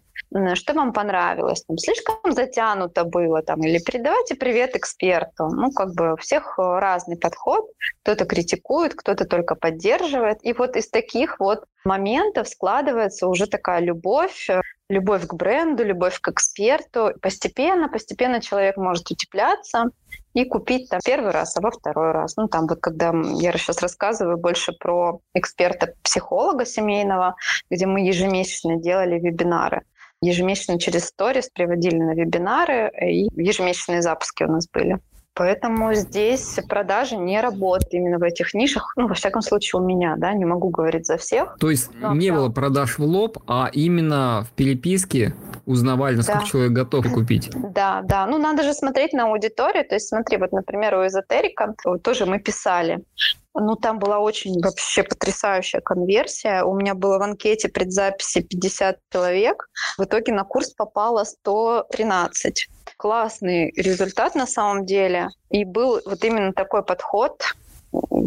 Что 0.55 0.73
вам 0.73 0.91
понравилось? 0.91 1.63
Там, 1.63 1.77
слишком 1.77 2.31
затянуто 2.31 3.03
было? 3.03 3.41
Там, 3.41 3.61
или 3.63 3.79
передавайте 3.79 4.35
привет 4.35 4.75
эксперту. 4.75 5.49
Ну, 5.49 5.71
как 5.71 5.93
бы 5.93 6.13
у 6.13 6.17
всех 6.17 6.57
э, 6.57 6.61
разный 6.61 7.17
подход. 7.17 7.65
Кто-то 8.01 8.25
критикует, 8.25 8.95
кто-то 8.95 9.25
только 9.25 9.55
поддерживает. 9.55 10.39
И 10.41 10.53
вот 10.53 10.75
из 10.75 10.89
таких 10.89 11.39
вот 11.39 11.65
моментов 11.85 12.47
складывается 12.47 13.27
уже 13.27 13.47
такая 13.47 13.81
любовь 13.81 14.49
э, 14.49 14.61
любовь 14.89 15.25
к 15.25 15.33
бренду, 15.33 15.83
любовь 15.83 16.19
к 16.19 16.29
эксперту. 16.29 17.13
Постепенно, 17.21 17.89
постепенно 17.89 18.41
человек 18.41 18.77
может 18.77 19.09
утепляться 19.09 19.85
и 20.33 20.45
купить 20.45 20.89
там 20.89 20.99
первый 21.03 21.31
раз, 21.31 21.57
а 21.57 21.61
во 21.61 21.71
второй 21.71 22.11
раз. 22.11 22.35
Ну, 22.35 22.47
там 22.47 22.67
вот 22.67 22.79
когда 22.81 23.13
я 23.35 23.51
сейчас 23.53 23.81
рассказываю 23.81 24.37
больше 24.37 24.73
про 24.73 25.21
эксперта-психолога 25.33 26.65
семейного, 26.65 27.35
где 27.69 27.85
мы 27.85 28.01
ежемесячно 28.01 28.77
делали 28.77 29.19
вебинары. 29.19 29.83
Ежемесячно 30.21 30.79
через 30.79 31.05
сторис 31.05 31.49
приводили 31.49 31.97
на 31.97 32.13
вебинары, 32.13 32.91
и 33.01 33.27
ежемесячные 33.35 34.01
запуски 34.01 34.43
у 34.43 34.51
нас 34.51 34.67
были. 34.69 34.99
Поэтому 35.35 35.93
здесь 35.93 36.59
продажи 36.69 37.17
не 37.17 37.41
работают 37.41 37.93
именно 37.93 38.19
в 38.19 38.23
этих 38.23 38.53
нишах. 38.53 38.93
Ну, 38.95 39.07
во 39.07 39.15
всяком 39.15 39.41
случае, 39.41 39.81
у 39.81 39.85
меня, 39.85 40.15
да, 40.17 40.33
не 40.33 40.45
могу 40.45 40.69
говорить 40.69 41.05
за 41.05 41.17
всех. 41.17 41.57
То 41.59 41.69
есть 41.69 41.89
Но, 41.93 42.13
не 42.15 42.29
да. 42.29 42.37
было 42.37 42.49
продаж 42.49 42.97
в 42.97 43.03
лоб, 43.03 43.37
а 43.45 43.69
именно 43.73 44.45
в 44.49 44.51
переписке 44.53 45.35
узнавали, 45.65 46.15
насколько 46.15 46.39
да. 46.39 46.45
человек 46.45 46.71
готов 46.71 47.11
купить. 47.11 47.49
Да, 47.53 48.01
да. 48.03 48.25
Ну, 48.27 48.37
надо 48.37 48.63
же 48.63 48.73
смотреть 48.73 49.11
на 49.11 49.25
аудиторию. 49.25 49.85
То 49.85 49.95
есть 49.95 50.07
смотри, 50.07 50.37
вот, 50.37 50.53
например, 50.53 50.95
у 50.95 51.05
эзотерика 51.05 51.75
тоже 52.01 52.25
мы 52.25 52.39
писали. 52.39 53.03
Ну, 53.53 53.75
там 53.75 53.99
была 53.99 54.19
очень 54.19 54.61
вообще 54.61 55.03
потрясающая 55.03 55.81
конверсия. 55.81 56.63
У 56.63 56.73
меня 56.75 56.93
было 56.93 57.19
в 57.19 57.21
анкете 57.21 57.67
предзаписи 57.67 58.41
50 58.41 58.99
человек. 59.11 59.69
В 59.97 60.03
итоге 60.03 60.33
на 60.33 60.45
курс 60.45 60.71
попало 60.71 61.25
113. 61.25 62.69
Классный 62.97 63.71
результат 63.75 64.35
на 64.35 64.47
самом 64.47 64.85
деле. 64.85 65.29
И 65.49 65.65
был 65.65 66.01
вот 66.05 66.23
именно 66.23 66.53
такой 66.53 66.83
подход 66.83 67.43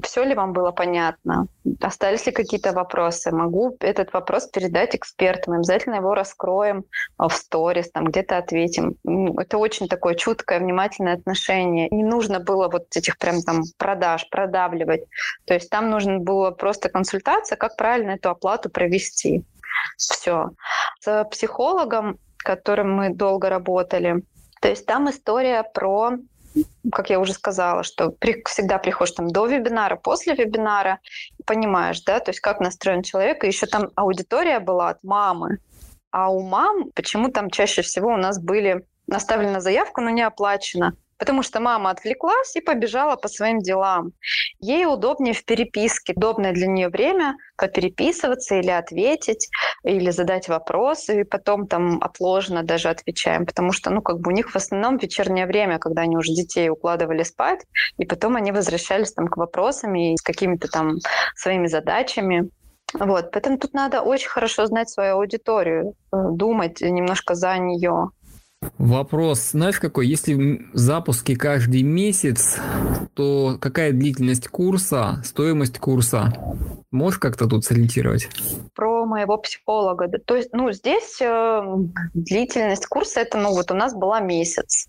все 0.02 0.24
ли 0.24 0.34
вам 0.34 0.52
было 0.52 0.70
понятно? 0.70 1.46
Остались 1.80 2.26
ли 2.26 2.32
какие-то 2.32 2.72
вопросы? 2.72 3.30
Могу 3.30 3.76
этот 3.80 4.12
вопрос 4.12 4.46
передать 4.46 4.94
экспертам. 4.94 5.54
Обязательно 5.54 5.96
его 5.96 6.14
раскроем 6.14 6.84
в 7.18 7.30
сторис, 7.30 7.90
там 7.90 8.04
где-то 8.04 8.38
ответим. 8.38 8.96
Это 9.38 9.58
очень 9.58 9.88
такое 9.88 10.14
чуткое, 10.14 10.60
внимательное 10.60 11.14
отношение. 11.14 11.88
Не 11.90 12.04
нужно 12.04 12.40
было 12.40 12.68
вот 12.68 12.96
этих 12.96 13.18
прям 13.18 13.42
там 13.42 13.62
продаж 13.76 14.28
продавливать. 14.30 15.04
То 15.46 15.54
есть 15.54 15.70
там 15.70 15.90
нужно 15.90 16.18
было 16.18 16.50
просто 16.50 16.88
консультация, 16.88 17.56
как 17.56 17.76
правильно 17.76 18.12
эту 18.12 18.30
оплату 18.30 18.70
провести. 18.70 19.44
Все. 19.96 20.50
С 21.00 21.24
психологом, 21.30 22.18
которым 22.38 22.94
мы 22.94 23.10
долго 23.10 23.48
работали, 23.48 24.22
то 24.60 24.68
есть 24.68 24.86
там 24.86 25.10
история 25.10 25.62
про 25.62 26.12
как 26.90 27.10
я 27.10 27.20
уже 27.20 27.34
сказала, 27.34 27.82
что 27.82 28.10
при, 28.10 28.42
всегда 28.44 28.78
приходишь 28.78 29.14
там 29.14 29.28
до 29.28 29.46
вебинара, 29.46 29.96
после 29.96 30.34
вебинара, 30.34 30.98
понимаешь, 31.46 32.00
да, 32.02 32.20
то 32.20 32.30
есть 32.30 32.40
как 32.40 32.60
настроен 32.60 33.02
человек, 33.02 33.44
и 33.44 33.46
еще 33.46 33.66
там 33.66 33.90
аудитория 33.94 34.58
была 34.60 34.88
от 34.88 35.02
мамы, 35.04 35.58
а 36.10 36.30
у 36.30 36.40
мам 36.40 36.90
почему 36.94 37.30
там 37.30 37.50
чаще 37.50 37.82
всего 37.82 38.08
у 38.08 38.16
нас 38.16 38.40
были 38.40 38.84
наставлена 39.06 39.60
заявка, 39.60 40.00
но 40.00 40.10
не 40.10 40.22
оплачена. 40.22 40.94
Потому 41.18 41.42
что 41.42 41.60
мама 41.60 41.90
отвлеклась 41.90 42.54
и 42.56 42.60
побежала 42.60 43.16
по 43.16 43.28
своим 43.28 43.58
делам. 43.58 44.12
Ей 44.60 44.86
удобнее 44.86 45.34
в 45.34 45.44
переписке, 45.44 46.12
удобное 46.16 46.52
для 46.52 46.66
нее 46.66 46.88
время 46.88 47.36
попереписываться 47.56 48.54
или 48.54 48.70
ответить, 48.70 49.48
или 49.82 50.10
задать 50.10 50.48
вопрос, 50.48 51.08
и 51.08 51.24
потом 51.24 51.66
там 51.66 52.00
отложено 52.00 52.62
даже 52.62 52.88
отвечаем, 52.88 53.46
потому 53.46 53.72
что, 53.72 53.90
ну, 53.90 54.00
как 54.00 54.20
бы 54.20 54.30
у 54.30 54.34
них 54.34 54.50
в 54.50 54.56
основном 54.56 54.96
вечернее 54.96 55.46
время, 55.46 55.78
когда 55.78 56.02
они 56.02 56.16
уже 56.16 56.32
детей 56.32 56.70
укладывали 56.70 57.24
спать, 57.24 57.60
и 57.98 58.06
потом 58.06 58.36
они 58.36 58.52
возвращались 58.52 59.12
там 59.12 59.26
к 59.26 59.36
вопросам 59.36 59.94
и 59.94 60.16
с 60.16 60.22
какими-то 60.22 60.68
там 60.68 60.98
своими 61.34 61.66
задачами. 61.66 62.50
Вот, 62.94 63.32
поэтому 63.32 63.58
тут 63.58 63.74
надо 63.74 64.00
очень 64.00 64.28
хорошо 64.28 64.66
знать 64.66 64.88
свою 64.88 65.16
аудиторию, 65.16 65.94
э, 66.12 66.16
думать 66.32 66.80
немножко 66.80 67.34
за 67.34 67.58
нее. 67.58 68.10
Вопрос, 68.78 69.50
знаешь 69.50 69.78
какой? 69.78 70.06
Если 70.06 70.66
запуски 70.72 71.34
каждый 71.34 71.82
месяц, 71.82 72.58
то 73.14 73.56
какая 73.60 73.92
длительность 73.92 74.48
курса, 74.48 75.22
стоимость 75.24 75.78
курса? 75.78 76.32
Можешь 76.90 77.18
как-то 77.18 77.46
тут 77.46 77.64
сориентировать? 77.64 78.28
Про 78.74 79.04
моего 79.04 79.36
психолога. 79.36 80.08
То 80.24 80.36
есть, 80.36 80.50
ну, 80.52 80.72
здесь 80.72 81.20
э, 81.20 81.62
длительность 82.14 82.86
курса, 82.86 83.20
это, 83.20 83.36
ну, 83.36 83.50
вот 83.50 83.70
у 83.70 83.74
нас 83.74 83.94
была 83.94 84.20
месяц. 84.20 84.88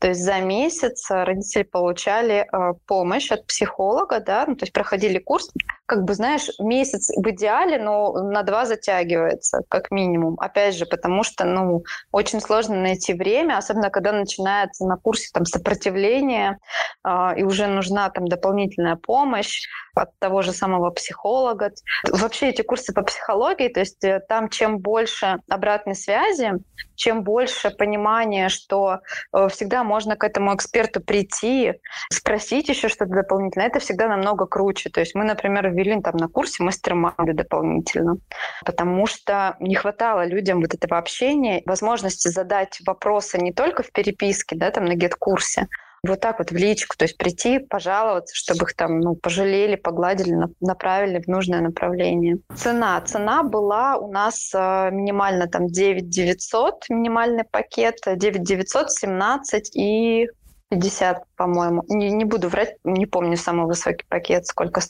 То 0.00 0.08
есть 0.08 0.22
за 0.22 0.40
месяц 0.40 1.10
родители 1.10 1.62
получали 1.62 2.46
э, 2.50 2.72
помощь 2.86 3.30
от 3.30 3.46
психолога, 3.46 4.20
да, 4.20 4.44
ну, 4.48 4.56
то 4.56 4.64
есть 4.64 4.72
проходили 4.72 5.18
курс. 5.18 5.50
как 5.84 6.04
бы, 6.04 6.14
знаешь, 6.14 6.48
месяц 6.58 7.10
в 7.14 7.28
идеале, 7.30 7.78
но 7.78 8.12
на 8.12 8.42
два 8.42 8.64
затягивается, 8.64 9.62
как 9.68 9.90
минимум. 9.90 10.36
Опять 10.38 10.76
же, 10.76 10.86
потому 10.86 11.22
что, 11.22 11.44
ну, 11.44 11.82
очень 12.12 12.40
сложно 12.40 12.76
найти 12.76 13.12
время, 13.12 13.58
особенно 13.58 13.90
когда 13.90 14.12
начинается 14.12 14.86
на 14.86 14.96
курсе 14.96 15.28
там 15.34 15.44
сопротивление, 15.44 16.58
э, 17.04 17.32
и 17.36 17.42
уже 17.42 17.66
нужна 17.66 18.08
там 18.08 18.26
дополнительная 18.26 18.96
помощь 18.96 19.66
от 19.94 20.18
того 20.18 20.42
же 20.42 20.52
самого 20.52 20.90
психолога. 20.90 21.72
Вообще 22.08 22.48
эти 22.50 22.62
курсы 22.62 22.94
по 22.94 23.02
психологии, 23.02 23.68
то 23.68 23.80
есть 23.80 24.02
э, 24.04 24.20
там 24.28 24.48
чем 24.48 24.78
больше 24.78 25.40
обратной 25.48 25.94
связи, 25.94 26.52
чем 26.94 27.22
больше 27.22 27.70
понимания, 27.70 28.48
что 28.48 29.00
э, 29.32 29.48
всегда 29.48 29.84
можно 29.90 30.14
к 30.14 30.22
этому 30.22 30.54
эксперту 30.54 31.00
прийти, 31.00 31.74
спросить 32.12 32.68
еще 32.68 32.88
что-то 32.88 33.12
дополнительно, 33.12 33.64
это 33.64 33.80
всегда 33.80 34.06
намного 34.06 34.46
круче. 34.46 34.88
То 34.88 35.00
есть 35.00 35.16
мы, 35.16 35.24
например, 35.24 35.68
ввели 35.70 36.00
там 36.00 36.16
на 36.16 36.28
курсе 36.28 36.62
мастер-майнда 36.62 37.34
дополнительно, 37.34 38.18
потому 38.64 39.06
что 39.06 39.56
не 39.58 39.74
хватало 39.74 40.24
людям 40.24 40.60
вот 40.60 40.74
этого 40.74 40.96
общения, 40.96 41.62
возможности 41.66 42.28
задать 42.28 42.78
вопросы 42.86 43.38
не 43.38 43.52
только 43.52 43.82
в 43.82 43.90
переписке, 43.90 44.54
да, 44.56 44.70
там 44.70 44.84
на 44.84 44.94
гет-курсе, 44.94 45.66
вот 46.02 46.20
так 46.20 46.38
вот 46.38 46.50
в 46.50 46.56
личку, 46.56 46.96
то 46.96 47.04
есть 47.04 47.18
прийти, 47.18 47.58
пожаловаться, 47.58 48.34
чтобы 48.34 48.64
их 48.64 48.74
там 48.74 49.00
ну, 49.00 49.14
пожалели, 49.14 49.76
погладили, 49.76 50.36
направили 50.60 51.20
в 51.20 51.28
нужное 51.28 51.60
направление. 51.60 52.38
Цена. 52.56 53.00
Цена 53.02 53.42
была 53.42 53.96
у 53.96 54.10
нас 54.10 54.52
э, 54.54 54.90
минимально 54.90 55.46
там 55.46 55.66
9 55.66 56.08
900, 56.08 56.88
минимальный 56.88 57.44
пакет, 57.44 57.98
9 58.06 58.42
900, 58.42 58.90
17 58.90 59.76
и 59.76 60.28
50, 60.70 61.24
по-моему. 61.36 61.84
Не, 61.88 62.10
не 62.10 62.24
буду 62.24 62.48
врать, 62.48 62.76
не 62.84 63.06
помню 63.06 63.36
самый 63.36 63.66
высокий 63.66 64.06
пакет, 64.08 64.46
сколько 64.46 64.80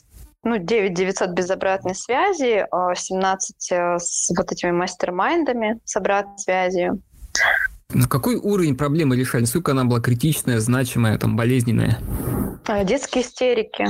ну, 0.43 0.57
9 0.57 0.93
900 0.93 1.31
без 1.31 1.49
обратной 1.49 1.95
связи, 1.95 2.65
17 2.71 3.71
э, 3.71 3.97
с 3.99 4.31
вот 4.35 4.51
этими 4.51 4.71
мастер-майндами 4.71 5.79
с 5.83 5.95
обратной 5.95 6.37
связью. 6.37 7.01
На 7.93 8.07
какой 8.07 8.35
уровень 8.35 8.77
проблемы 8.77 9.15
решали? 9.15 9.41
Насколько 9.41 9.71
она 9.71 9.85
была 9.85 9.99
критичная, 9.99 10.59
значимая, 10.59 11.17
там, 11.17 11.35
болезненная? 11.35 11.99
А, 12.65 12.83
детские 12.83 13.23
истерики. 13.23 13.87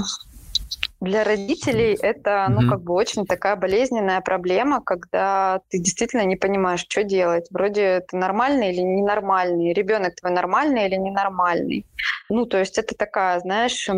Для 1.02 1.24
родителей 1.24 1.98
это, 2.00 2.48
ну, 2.50 2.70
как 2.70 2.84
бы 2.84 2.94
очень 2.94 3.26
такая 3.26 3.56
болезненная 3.56 4.22
проблема, 4.22 4.82
когда 4.84 5.62
ты 5.70 5.80
действительно 5.80 6.24
не 6.26 6.36
понимаешь, 6.36 6.86
что 6.88 7.04
делать. 7.04 7.48
Вроде 7.50 7.82
это 7.82 8.18
нормальный 8.18 8.72
или 8.72 8.82
ненормальный, 8.82 9.74
ребенок 9.74 10.16
твой 10.16 10.32
нормальный 10.32 10.86
или 10.86 10.96
ненормальный. 10.96 11.86
Ну, 12.30 12.46
то 12.46 12.60
есть 12.60 12.78
это 12.78 12.94
такая, 12.96 13.40
знаешь, 13.40 13.90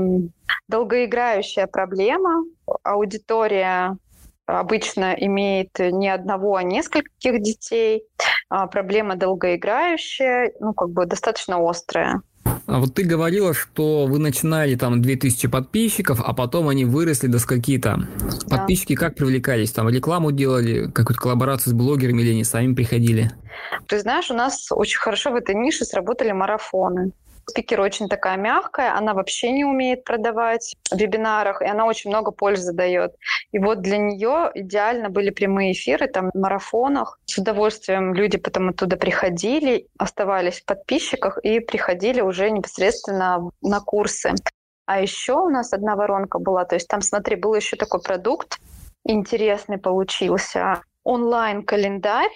долгоиграющая 0.69 1.67
проблема. 1.67 2.45
Аудитория 2.83 3.97
обычно 4.45 5.13
имеет 5.13 5.77
не 5.79 6.09
одного, 6.09 6.55
а 6.55 6.63
нескольких 6.63 7.41
детей. 7.41 8.03
А 8.49 8.67
проблема 8.67 9.15
долгоиграющая, 9.15 10.51
ну, 10.59 10.73
как 10.73 10.89
бы 10.91 11.05
достаточно 11.05 11.57
острая. 11.57 12.21
А 12.65 12.79
вот 12.79 12.93
ты 12.93 13.03
говорила, 13.03 13.53
что 13.53 14.05
вы 14.05 14.19
начинали 14.19 14.75
там 14.75 15.01
2000 15.01 15.47
подписчиков, 15.47 16.21
а 16.23 16.33
потом 16.33 16.69
они 16.69 16.85
выросли 16.85 17.27
до 17.27 17.39
скольки-то. 17.39 18.07
Да. 18.45 18.57
Подписчики 18.57 18.95
как 18.95 19.15
привлекались? 19.15 19.71
Там 19.71 19.89
рекламу 19.89 20.31
делали, 20.31 20.89
какую-то 20.91 21.21
коллаборацию 21.21 21.71
с 21.71 21.73
блогерами 21.73 22.21
или 22.21 22.31
они 22.31 22.43
сами 22.43 22.73
приходили? 22.73 23.31
Ты 23.87 23.99
знаешь, 23.99 24.29
у 24.29 24.33
нас 24.33 24.67
очень 24.71 24.99
хорошо 24.99 25.31
в 25.31 25.35
этой 25.35 25.55
нише 25.55 25.85
сработали 25.85 26.31
марафоны. 26.31 27.11
Спикер 27.45 27.81
очень 27.81 28.07
такая 28.07 28.37
мягкая, 28.37 28.95
она 28.95 29.13
вообще 29.13 29.51
не 29.51 29.65
умеет 29.65 30.03
продавать 30.03 30.75
в 30.91 30.97
вебинарах, 30.97 31.61
и 31.61 31.65
она 31.65 31.85
очень 31.85 32.09
много 32.09 32.31
пользы 32.31 32.73
дает. 32.73 33.15
И 33.51 33.59
вот 33.59 33.81
для 33.81 33.97
нее 33.97 34.51
идеально 34.53 35.09
были 35.09 35.29
прямые 35.29 35.73
эфиры 35.73 36.07
там 36.07 36.31
в 36.33 36.37
марафонах. 36.37 37.19
С 37.25 37.37
удовольствием 37.37 38.13
люди 38.13 38.37
потом 38.37 38.69
оттуда 38.69 38.97
приходили, 38.97 39.87
оставались 39.97 40.61
в 40.61 40.65
подписчиках 40.65 41.37
и 41.43 41.59
приходили 41.59 42.21
уже 42.21 42.49
непосредственно 42.49 43.49
на 43.61 43.79
курсы. 43.81 44.33
А 44.85 44.99
еще 44.99 45.33
у 45.33 45.49
нас 45.49 45.73
одна 45.73 45.95
воронка 45.95 46.39
была, 46.39 46.65
то 46.65 46.75
есть 46.75 46.87
там, 46.87 47.01
смотри, 47.01 47.35
был 47.35 47.53
еще 47.53 47.77
такой 47.77 48.01
продукт, 48.01 48.59
интересный 49.05 49.77
получился, 49.77 50.81
онлайн-календарь, 51.03 52.29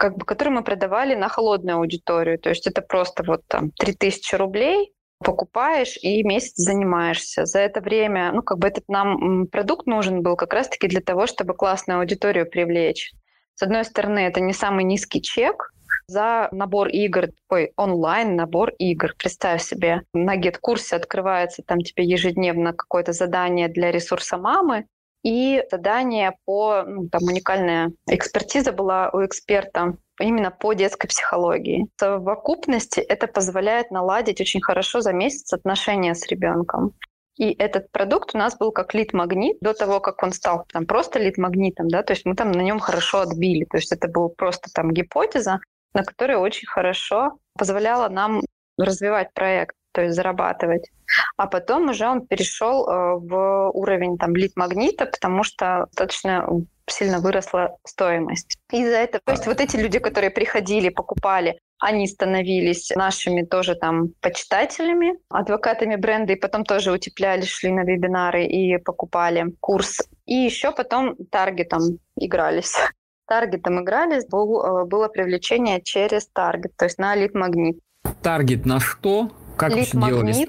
как 0.00 0.16
бы, 0.16 0.24
который 0.24 0.48
мы 0.48 0.64
продавали 0.64 1.14
на 1.14 1.28
холодную 1.28 1.76
аудиторию. 1.76 2.38
То 2.38 2.48
есть 2.48 2.66
это 2.66 2.80
просто 2.80 3.22
вот 3.22 3.42
там 3.46 3.70
3000 3.72 4.34
рублей, 4.36 4.92
покупаешь 5.22 5.98
и 6.00 6.22
месяц 6.24 6.54
занимаешься. 6.56 7.44
За 7.44 7.58
это 7.58 7.82
время, 7.82 8.32
ну, 8.32 8.42
как 8.42 8.58
бы 8.58 8.66
этот 8.66 8.88
нам 8.88 9.46
продукт 9.46 9.86
нужен 9.86 10.22
был 10.22 10.36
как 10.36 10.54
раз-таки 10.54 10.88
для 10.88 11.02
того, 11.02 11.26
чтобы 11.26 11.54
классную 11.54 12.00
аудиторию 12.00 12.50
привлечь. 12.50 13.12
С 13.54 13.62
одной 13.62 13.84
стороны, 13.84 14.20
это 14.20 14.40
не 14.40 14.54
самый 14.54 14.84
низкий 14.84 15.20
чек, 15.20 15.70
за 16.06 16.48
набор 16.50 16.88
игр, 16.88 17.28
ой, 17.50 17.72
онлайн 17.76 18.36
набор 18.36 18.72
игр. 18.78 19.12
Представь 19.18 19.62
себе, 19.62 20.02
на 20.14 20.36
гет-курсе 20.36 20.96
открывается 20.96 21.62
там 21.62 21.80
тебе 21.80 22.04
ежедневно 22.04 22.72
какое-то 22.72 23.12
задание 23.12 23.68
для 23.68 23.92
ресурса 23.92 24.38
мамы, 24.38 24.86
и 25.22 25.62
задание 25.70 26.36
по, 26.44 26.82
ну, 26.86 27.08
там 27.08 27.22
уникальная 27.24 27.92
экспертиза 28.06 28.72
была 28.72 29.10
у 29.12 29.24
эксперта 29.24 29.96
именно 30.18 30.50
по 30.50 30.72
детской 30.72 31.08
психологии. 31.08 31.86
В 31.96 32.00
совокупности 32.00 33.00
это 33.00 33.26
позволяет 33.26 33.90
наладить 33.90 34.40
очень 34.40 34.60
хорошо 34.60 35.00
за 35.00 35.12
месяц 35.12 35.52
отношения 35.52 36.14
с 36.14 36.26
ребенком. 36.26 36.92
И 37.36 37.52
этот 37.52 37.90
продукт 37.90 38.34
у 38.34 38.38
нас 38.38 38.56
был 38.56 38.70
как 38.70 38.92
лид-магнит 38.92 39.58
до 39.60 39.72
того, 39.72 40.00
как 40.00 40.22
он 40.22 40.32
стал 40.32 40.66
там 40.72 40.84
просто 40.86 41.18
лид-магнитом, 41.18 41.88
да, 41.88 42.02
то 42.02 42.12
есть 42.12 42.26
мы 42.26 42.34
там 42.34 42.52
на 42.52 42.60
нем 42.60 42.80
хорошо 42.80 43.20
отбили. 43.20 43.64
То 43.64 43.78
есть 43.78 43.92
это 43.92 44.08
была 44.08 44.28
просто 44.28 44.70
там 44.74 44.92
гипотеза, 44.92 45.60
на 45.94 46.04
которой 46.04 46.36
очень 46.36 46.68
хорошо 46.68 47.38
позволяла 47.56 48.08
нам 48.08 48.42
развивать 48.78 49.32
проект 49.32 49.74
то 49.92 50.02
есть 50.02 50.14
зарабатывать. 50.14 50.90
А 51.36 51.46
потом 51.46 51.90
уже 51.90 52.06
он 52.06 52.26
перешел 52.26 52.86
э, 52.86 53.14
в 53.18 53.70
уровень 53.70 54.18
там 54.18 54.34
лид-магнита, 54.34 55.06
потому 55.06 55.42
что 55.42 55.86
достаточно 55.86 56.46
сильно 56.86 57.20
выросла 57.20 57.76
стоимость. 57.86 58.58
Из-за 58.72 58.96
этого, 58.96 59.22
то 59.24 59.32
есть 59.32 59.46
вот 59.46 59.60
эти 59.60 59.76
люди, 59.76 59.98
которые 59.98 60.30
приходили, 60.30 60.88
покупали, 60.88 61.58
они 61.78 62.06
становились 62.06 62.90
нашими 62.94 63.42
тоже 63.42 63.74
там 63.74 64.08
почитателями, 64.20 65.14
адвокатами 65.30 65.96
бренда, 65.96 66.34
и 66.34 66.36
потом 66.36 66.64
тоже 66.64 66.92
утепляли, 66.92 67.42
шли 67.42 67.72
на 67.72 67.84
вебинары 67.84 68.44
и 68.44 68.76
покупали 68.76 69.54
курс. 69.60 70.02
И 70.26 70.34
еще 70.34 70.72
потом 70.72 71.16
таргетом 71.30 71.98
игрались. 72.16 72.74
Таргетом 73.26 73.82
игрались, 73.82 74.26
был, 74.26 74.62
э, 74.62 74.84
было 74.84 75.08
привлечение 75.08 75.80
через 75.82 76.26
таргет, 76.26 76.76
то 76.76 76.84
есть 76.84 76.98
на 76.98 77.14
лид-магнит. 77.14 77.78
Таргет 78.22 78.66
на 78.66 78.80
что? 78.80 79.30
Как 79.60 79.76
лид 79.76 79.90
делали? 79.92 80.46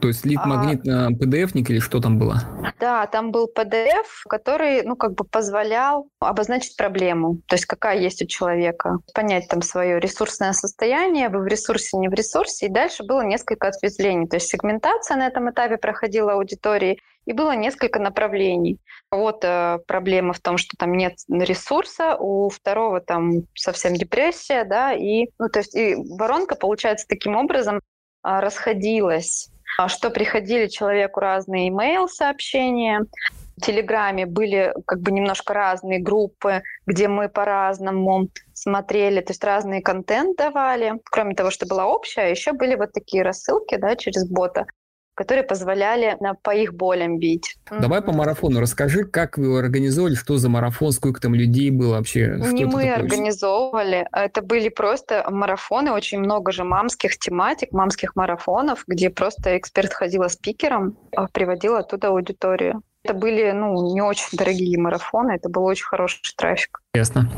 То 0.00 0.08
есть 0.08 0.26
лид-магнит 0.26 0.86
а, 0.86 1.08
PDF-ник 1.08 1.70
или 1.70 1.78
что 1.78 1.98
там 1.98 2.18
было? 2.18 2.42
Да, 2.78 3.06
там 3.06 3.32
был 3.32 3.50
PDF, 3.54 4.04
который, 4.28 4.82
ну, 4.82 4.96
как 4.96 5.14
бы 5.14 5.24
позволял 5.24 6.08
обозначить 6.20 6.76
проблему. 6.76 7.40
То 7.46 7.54
есть 7.54 7.64
какая 7.64 7.98
есть 7.98 8.20
у 8.20 8.26
человека. 8.26 8.98
Понять 9.14 9.48
там 9.48 9.62
свое 9.62 9.98
ресурсное 9.98 10.52
состояние, 10.52 11.30
вы 11.30 11.40
в 11.40 11.46
ресурсе, 11.46 11.96
не 11.96 12.08
в 12.08 12.12
ресурсе. 12.12 12.66
И 12.66 12.70
дальше 12.70 13.02
было 13.02 13.22
несколько 13.22 13.68
ответвлений. 13.68 14.28
То 14.28 14.36
есть 14.36 14.48
сегментация 14.48 15.16
на 15.16 15.26
этом 15.26 15.50
этапе 15.50 15.78
проходила 15.78 16.34
аудитории, 16.34 16.98
и 17.24 17.32
было 17.32 17.56
несколько 17.56 17.98
направлений. 17.98 18.78
Вот 19.10 19.42
э, 19.42 19.78
проблема 19.86 20.34
в 20.34 20.40
том, 20.40 20.58
что 20.58 20.76
там 20.76 20.92
нет 20.94 21.14
ресурса, 21.30 22.16
у 22.16 22.50
второго 22.50 23.00
там 23.00 23.44
совсем 23.54 23.94
депрессия, 23.94 24.64
да, 24.64 24.92
и, 24.92 25.28
ну, 25.38 25.48
то 25.48 25.60
есть 25.60 25.74
и 25.74 25.96
воронка 25.96 26.56
получается 26.56 27.06
таким 27.08 27.36
образом, 27.36 27.80
расходилось, 28.22 29.50
а, 29.78 29.88
что 29.88 30.10
приходили 30.10 30.66
человеку 30.66 31.20
разные 31.20 31.68
имейл-сообщения, 31.68 33.06
в 33.56 33.62
Телеграме 33.62 34.24
были 34.24 34.72
как 34.86 35.00
бы 35.00 35.12
немножко 35.12 35.52
разные 35.52 35.98
группы, 35.98 36.62
где 36.86 37.08
мы 37.08 37.28
по-разному 37.28 38.28
смотрели, 38.54 39.20
то 39.20 39.32
есть 39.32 39.44
разный 39.44 39.82
контент 39.82 40.38
давали. 40.38 40.94
Кроме 41.04 41.34
того, 41.34 41.50
что 41.50 41.66
была 41.66 41.86
общая, 41.86 42.30
еще 42.30 42.52
были 42.52 42.74
вот 42.74 42.92
такие 42.92 43.22
рассылки 43.22 43.76
да, 43.76 43.96
через 43.96 44.28
бота, 44.28 44.66
которые 45.20 45.44
позволяли 45.44 46.16
по 46.42 46.54
их 46.54 46.72
болям 46.72 47.18
бить. 47.18 47.58
Давай 47.70 48.00
по 48.00 48.10
марафону 48.10 48.58
расскажи, 48.58 49.04
как 49.04 49.36
вы 49.36 49.44
его 49.44 49.58
организовали, 49.58 50.14
что 50.14 50.38
за 50.38 50.48
марафон, 50.48 50.92
сколько 50.92 51.20
там 51.20 51.34
людей 51.34 51.70
было 51.70 51.96
вообще? 51.96 52.38
Не 52.38 52.64
мы 52.64 52.84
такое? 52.84 52.94
организовывали, 52.94 54.08
это 54.12 54.40
были 54.40 54.70
просто 54.70 55.26
марафоны, 55.28 55.92
очень 55.92 56.20
много 56.20 56.52
же 56.52 56.64
мамских 56.64 57.18
тематик, 57.18 57.70
мамских 57.72 58.16
марафонов, 58.16 58.84
где 58.86 59.10
просто 59.10 59.58
эксперт 59.58 59.92
ходила 59.92 60.28
спикером, 60.28 60.96
а 61.14 61.26
приводил 61.26 61.76
оттуда 61.76 62.08
аудиторию. 62.08 62.80
Это 63.04 63.12
были, 63.12 63.50
ну, 63.50 63.92
не 63.92 64.00
очень 64.00 64.38
дорогие 64.38 64.78
марафоны, 64.78 65.32
это 65.32 65.50
был 65.50 65.64
очень 65.64 65.84
хороший 65.84 66.22
трафик. 66.34 66.80
Ясно. 66.94 67.30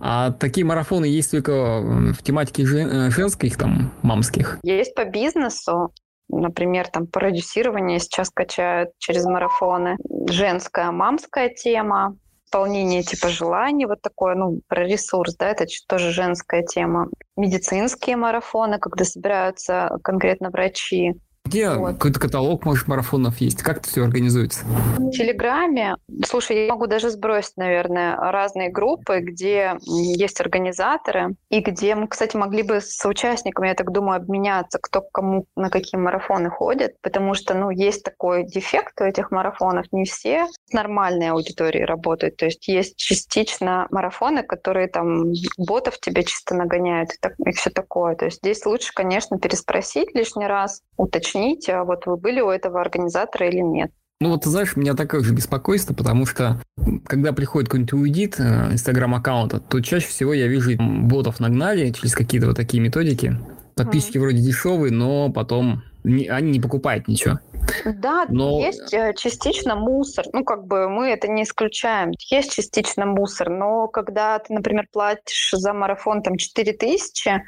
А 0.00 0.32
такие 0.32 0.66
марафоны 0.66 1.04
есть 1.04 1.30
только 1.30 1.52
в 1.80 2.20
тематике 2.24 2.66
жен- 2.66 3.12
женских, 3.12 3.56
там, 3.56 3.92
мамских? 4.02 4.58
Есть 4.64 4.96
по 4.96 5.04
бизнесу, 5.04 5.92
Например, 6.28 6.88
там 6.88 7.06
продюсирование 7.06 7.98
сейчас 8.00 8.30
качают 8.30 8.90
через 8.98 9.24
марафоны. 9.24 9.96
Женская, 10.28 10.90
мамская 10.90 11.48
тема, 11.48 12.16
исполнение 12.44 13.02
типа 13.02 13.28
желаний, 13.28 13.86
вот 13.86 14.00
такое, 14.00 14.34
ну, 14.34 14.60
про 14.68 14.84
ресурс, 14.84 15.36
да, 15.36 15.50
это 15.50 15.66
тоже 15.86 16.12
женская 16.12 16.62
тема. 16.62 17.08
Медицинские 17.36 18.16
марафоны, 18.16 18.78
когда 18.78 19.04
собираются 19.04 19.98
конкретно 20.02 20.50
врачи. 20.50 21.14
Где 21.48 21.70
вот. 21.70 21.94
какой-то 21.94 22.20
каталог, 22.20 22.66
может, 22.66 22.88
марафонов 22.88 23.38
есть? 23.38 23.62
Как 23.62 23.78
это 23.78 23.88
все 23.88 24.04
организуется? 24.04 24.66
В 24.98 25.10
Телеграме, 25.10 25.96
слушай, 26.26 26.66
я 26.66 26.72
могу 26.72 26.86
даже 26.86 27.08
сбросить, 27.08 27.56
наверное, 27.56 28.16
разные 28.16 28.68
группы, 28.68 29.20
где 29.20 29.78
есть 29.86 30.40
организаторы, 30.42 31.36
и 31.48 31.60
где 31.60 31.94
мы, 31.94 32.06
кстати, 32.06 32.36
могли 32.36 32.62
бы 32.62 32.82
с 32.82 33.02
участниками, 33.08 33.68
я 33.68 33.74
так 33.74 33.92
думаю, 33.92 34.16
обменяться, 34.16 34.78
кто 34.78 35.00
кому 35.00 35.46
на 35.56 35.70
какие 35.70 35.98
марафоны 35.98 36.50
ходит, 36.50 36.96
потому 37.00 37.32
что, 37.32 37.54
ну, 37.54 37.70
есть 37.70 38.04
такой 38.04 38.44
дефект 38.44 39.00
у 39.00 39.04
этих 39.04 39.30
марафонов, 39.30 39.86
не 39.90 40.04
все 40.04 40.46
с 40.66 40.72
нормальной 40.74 41.30
аудиторией 41.30 41.86
работают, 41.86 42.36
то 42.36 42.44
есть 42.44 42.68
есть 42.68 42.96
частично 42.96 43.86
марафоны, 43.90 44.42
которые 44.42 44.88
там 44.88 45.32
ботов 45.56 45.98
тебе 45.98 46.24
чисто 46.24 46.54
нагоняют 46.54 47.14
и, 47.14 47.16
так, 47.18 47.32
и 47.38 47.52
все 47.52 47.70
такое, 47.70 48.16
то 48.16 48.26
есть 48.26 48.38
здесь 48.38 48.66
лучше, 48.66 48.92
конечно, 48.94 49.38
переспросить 49.38 50.14
лишний 50.14 50.46
раз, 50.46 50.82
уточнить, 50.98 51.37
уточнить, 51.38 51.68
а 51.68 51.84
вот 51.84 52.06
вы 52.06 52.16
были 52.16 52.40
у 52.40 52.50
этого 52.50 52.80
организатора 52.80 53.48
или 53.48 53.60
нет. 53.60 53.90
Ну 54.20 54.30
вот, 54.30 54.42
ты 54.42 54.50
знаешь, 54.50 54.76
у 54.76 54.80
меня 54.80 54.94
такое 54.94 55.20
же 55.20 55.32
беспокойство, 55.32 55.94
потому 55.94 56.26
что 56.26 56.60
когда 57.06 57.32
приходит 57.32 57.68
какой-нибудь 57.68 57.92
аудит 57.92 58.40
э, 58.40 58.72
инстаграм-аккаунта, 58.72 59.60
то 59.60 59.80
чаще 59.80 60.08
всего 60.08 60.34
я 60.34 60.48
вижу, 60.48 60.72
ботов 60.76 61.38
нагнали 61.38 61.90
через 61.92 62.14
какие-то 62.14 62.48
вот 62.48 62.56
такие 62.56 62.82
методики. 62.82 63.36
Подписчики 63.76 64.16
mm. 64.16 64.20
вроде 64.20 64.38
дешевые, 64.38 64.92
но 64.92 65.30
потом 65.30 65.84
не, 66.02 66.26
они 66.26 66.50
не 66.50 66.60
покупают 66.60 67.06
ничего. 67.06 67.38
Да, 67.84 68.26
но... 68.28 68.58
есть 68.58 68.92
э, 68.92 69.14
частично 69.16 69.76
мусор. 69.76 70.24
Ну, 70.32 70.42
как 70.42 70.66
бы 70.66 70.88
мы 70.88 71.10
это 71.10 71.28
не 71.28 71.44
исключаем. 71.44 72.10
Есть 72.30 72.54
частично 72.54 73.06
мусор, 73.06 73.50
но 73.50 73.86
когда 73.86 74.40
ты, 74.40 74.52
например, 74.52 74.86
платишь 74.92 75.50
за 75.52 75.72
марафон 75.72 76.22
там 76.22 76.36
4 76.36 76.72
тысячи, 76.72 77.40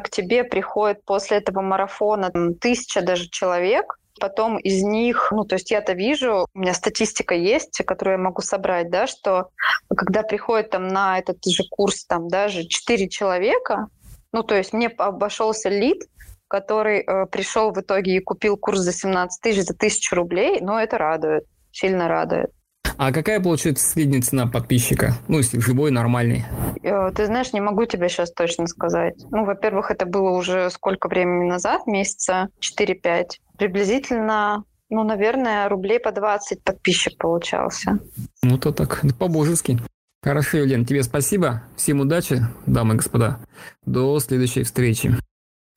к 0.00 0.10
тебе 0.10 0.42
приходит 0.42 1.04
после 1.04 1.36
этого 1.36 1.60
марафона 1.60 2.30
там, 2.30 2.54
тысяча 2.54 3.02
даже 3.02 3.28
человек, 3.28 3.98
потом 4.18 4.58
из 4.58 4.82
них, 4.82 5.28
ну, 5.30 5.44
то 5.44 5.54
есть 5.54 5.70
я-то 5.70 5.92
вижу, 5.92 6.46
у 6.52 6.58
меня 6.58 6.74
статистика 6.74 7.34
есть, 7.34 7.82
которую 7.86 8.16
я 8.16 8.22
могу 8.22 8.42
собрать, 8.42 8.90
да, 8.90 9.06
что 9.06 9.50
когда 9.96 10.22
приходит 10.22 10.70
там 10.70 10.88
на 10.88 11.18
этот 11.18 11.44
же 11.44 11.62
курс 11.70 12.04
там 12.04 12.28
даже 12.28 12.66
4 12.66 13.08
человека, 13.08 13.86
ну, 14.32 14.42
то 14.42 14.56
есть 14.56 14.72
мне 14.72 14.88
обошелся 14.88 15.68
лид, 15.68 16.02
который 16.48 17.00
э, 17.00 17.26
пришел 17.26 17.72
в 17.72 17.80
итоге 17.80 18.16
и 18.16 18.20
купил 18.20 18.56
курс 18.56 18.80
за 18.80 18.92
17 18.92 19.40
тысяч, 19.42 19.64
за 19.64 19.74
тысячу 19.74 20.14
рублей, 20.14 20.60
но 20.60 20.80
это 20.80 20.98
радует, 20.98 21.44
сильно 21.72 22.08
радует. 22.08 22.50
А 22.98 23.12
какая 23.12 23.40
получается 23.40 23.88
средняя 23.88 24.22
цена 24.22 24.46
подписчика? 24.46 25.14
Ну, 25.28 25.38
если 25.38 25.58
живой, 25.58 25.90
нормальный. 25.90 26.44
Э, 26.82 27.10
ты 27.14 27.26
знаешь, 27.26 27.52
не 27.52 27.60
могу 27.60 27.84
тебе 27.84 28.08
сейчас 28.08 28.32
точно 28.32 28.66
сказать. 28.66 29.14
Ну, 29.30 29.44
во-первых, 29.44 29.90
это 29.90 30.06
было 30.06 30.30
уже 30.30 30.70
сколько 30.70 31.08
времени 31.08 31.48
назад, 31.48 31.86
месяца 31.86 32.48
4-5. 32.60 33.24
Приблизительно 33.58 34.64
ну, 34.88 35.02
наверное, 35.02 35.68
рублей 35.68 35.98
по 35.98 36.12
20 36.12 36.62
подписчик 36.62 37.18
получался. 37.18 37.98
Ну, 38.42 38.56
то 38.56 38.72
так, 38.72 39.02
по-божески. 39.18 39.80
Хорошо, 40.22 40.58
Елена, 40.58 40.84
тебе 40.84 41.02
спасибо. 41.02 41.62
Всем 41.76 42.00
удачи, 42.00 42.40
дамы 42.66 42.94
и 42.94 42.96
господа. 42.98 43.38
До 43.84 44.18
следующей 44.20 44.62
встречи. 44.62 45.14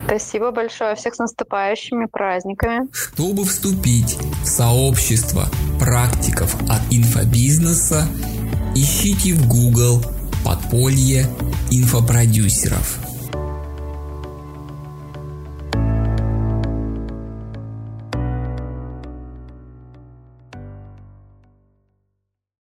Спасибо 0.04 0.52
большое. 0.52 0.96
Всех 0.96 1.16
с 1.16 1.20
наступающими 1.20 2.06
праздниками. 2.06 2.88
Чтобы 2.92 3.44
вступить 3.46 4.18
в 4.44 4.46
сообщество 4.46 5.46
практиков 5.80 6.56
от 6.64 6.82
инфобизнеса, 6.92 8.08
ищите 8.76 9.34
в 9.34 9.48
Google 9.48 10.02
подполье 10.44 11.26
инфопродюсеров. 11.70 13.09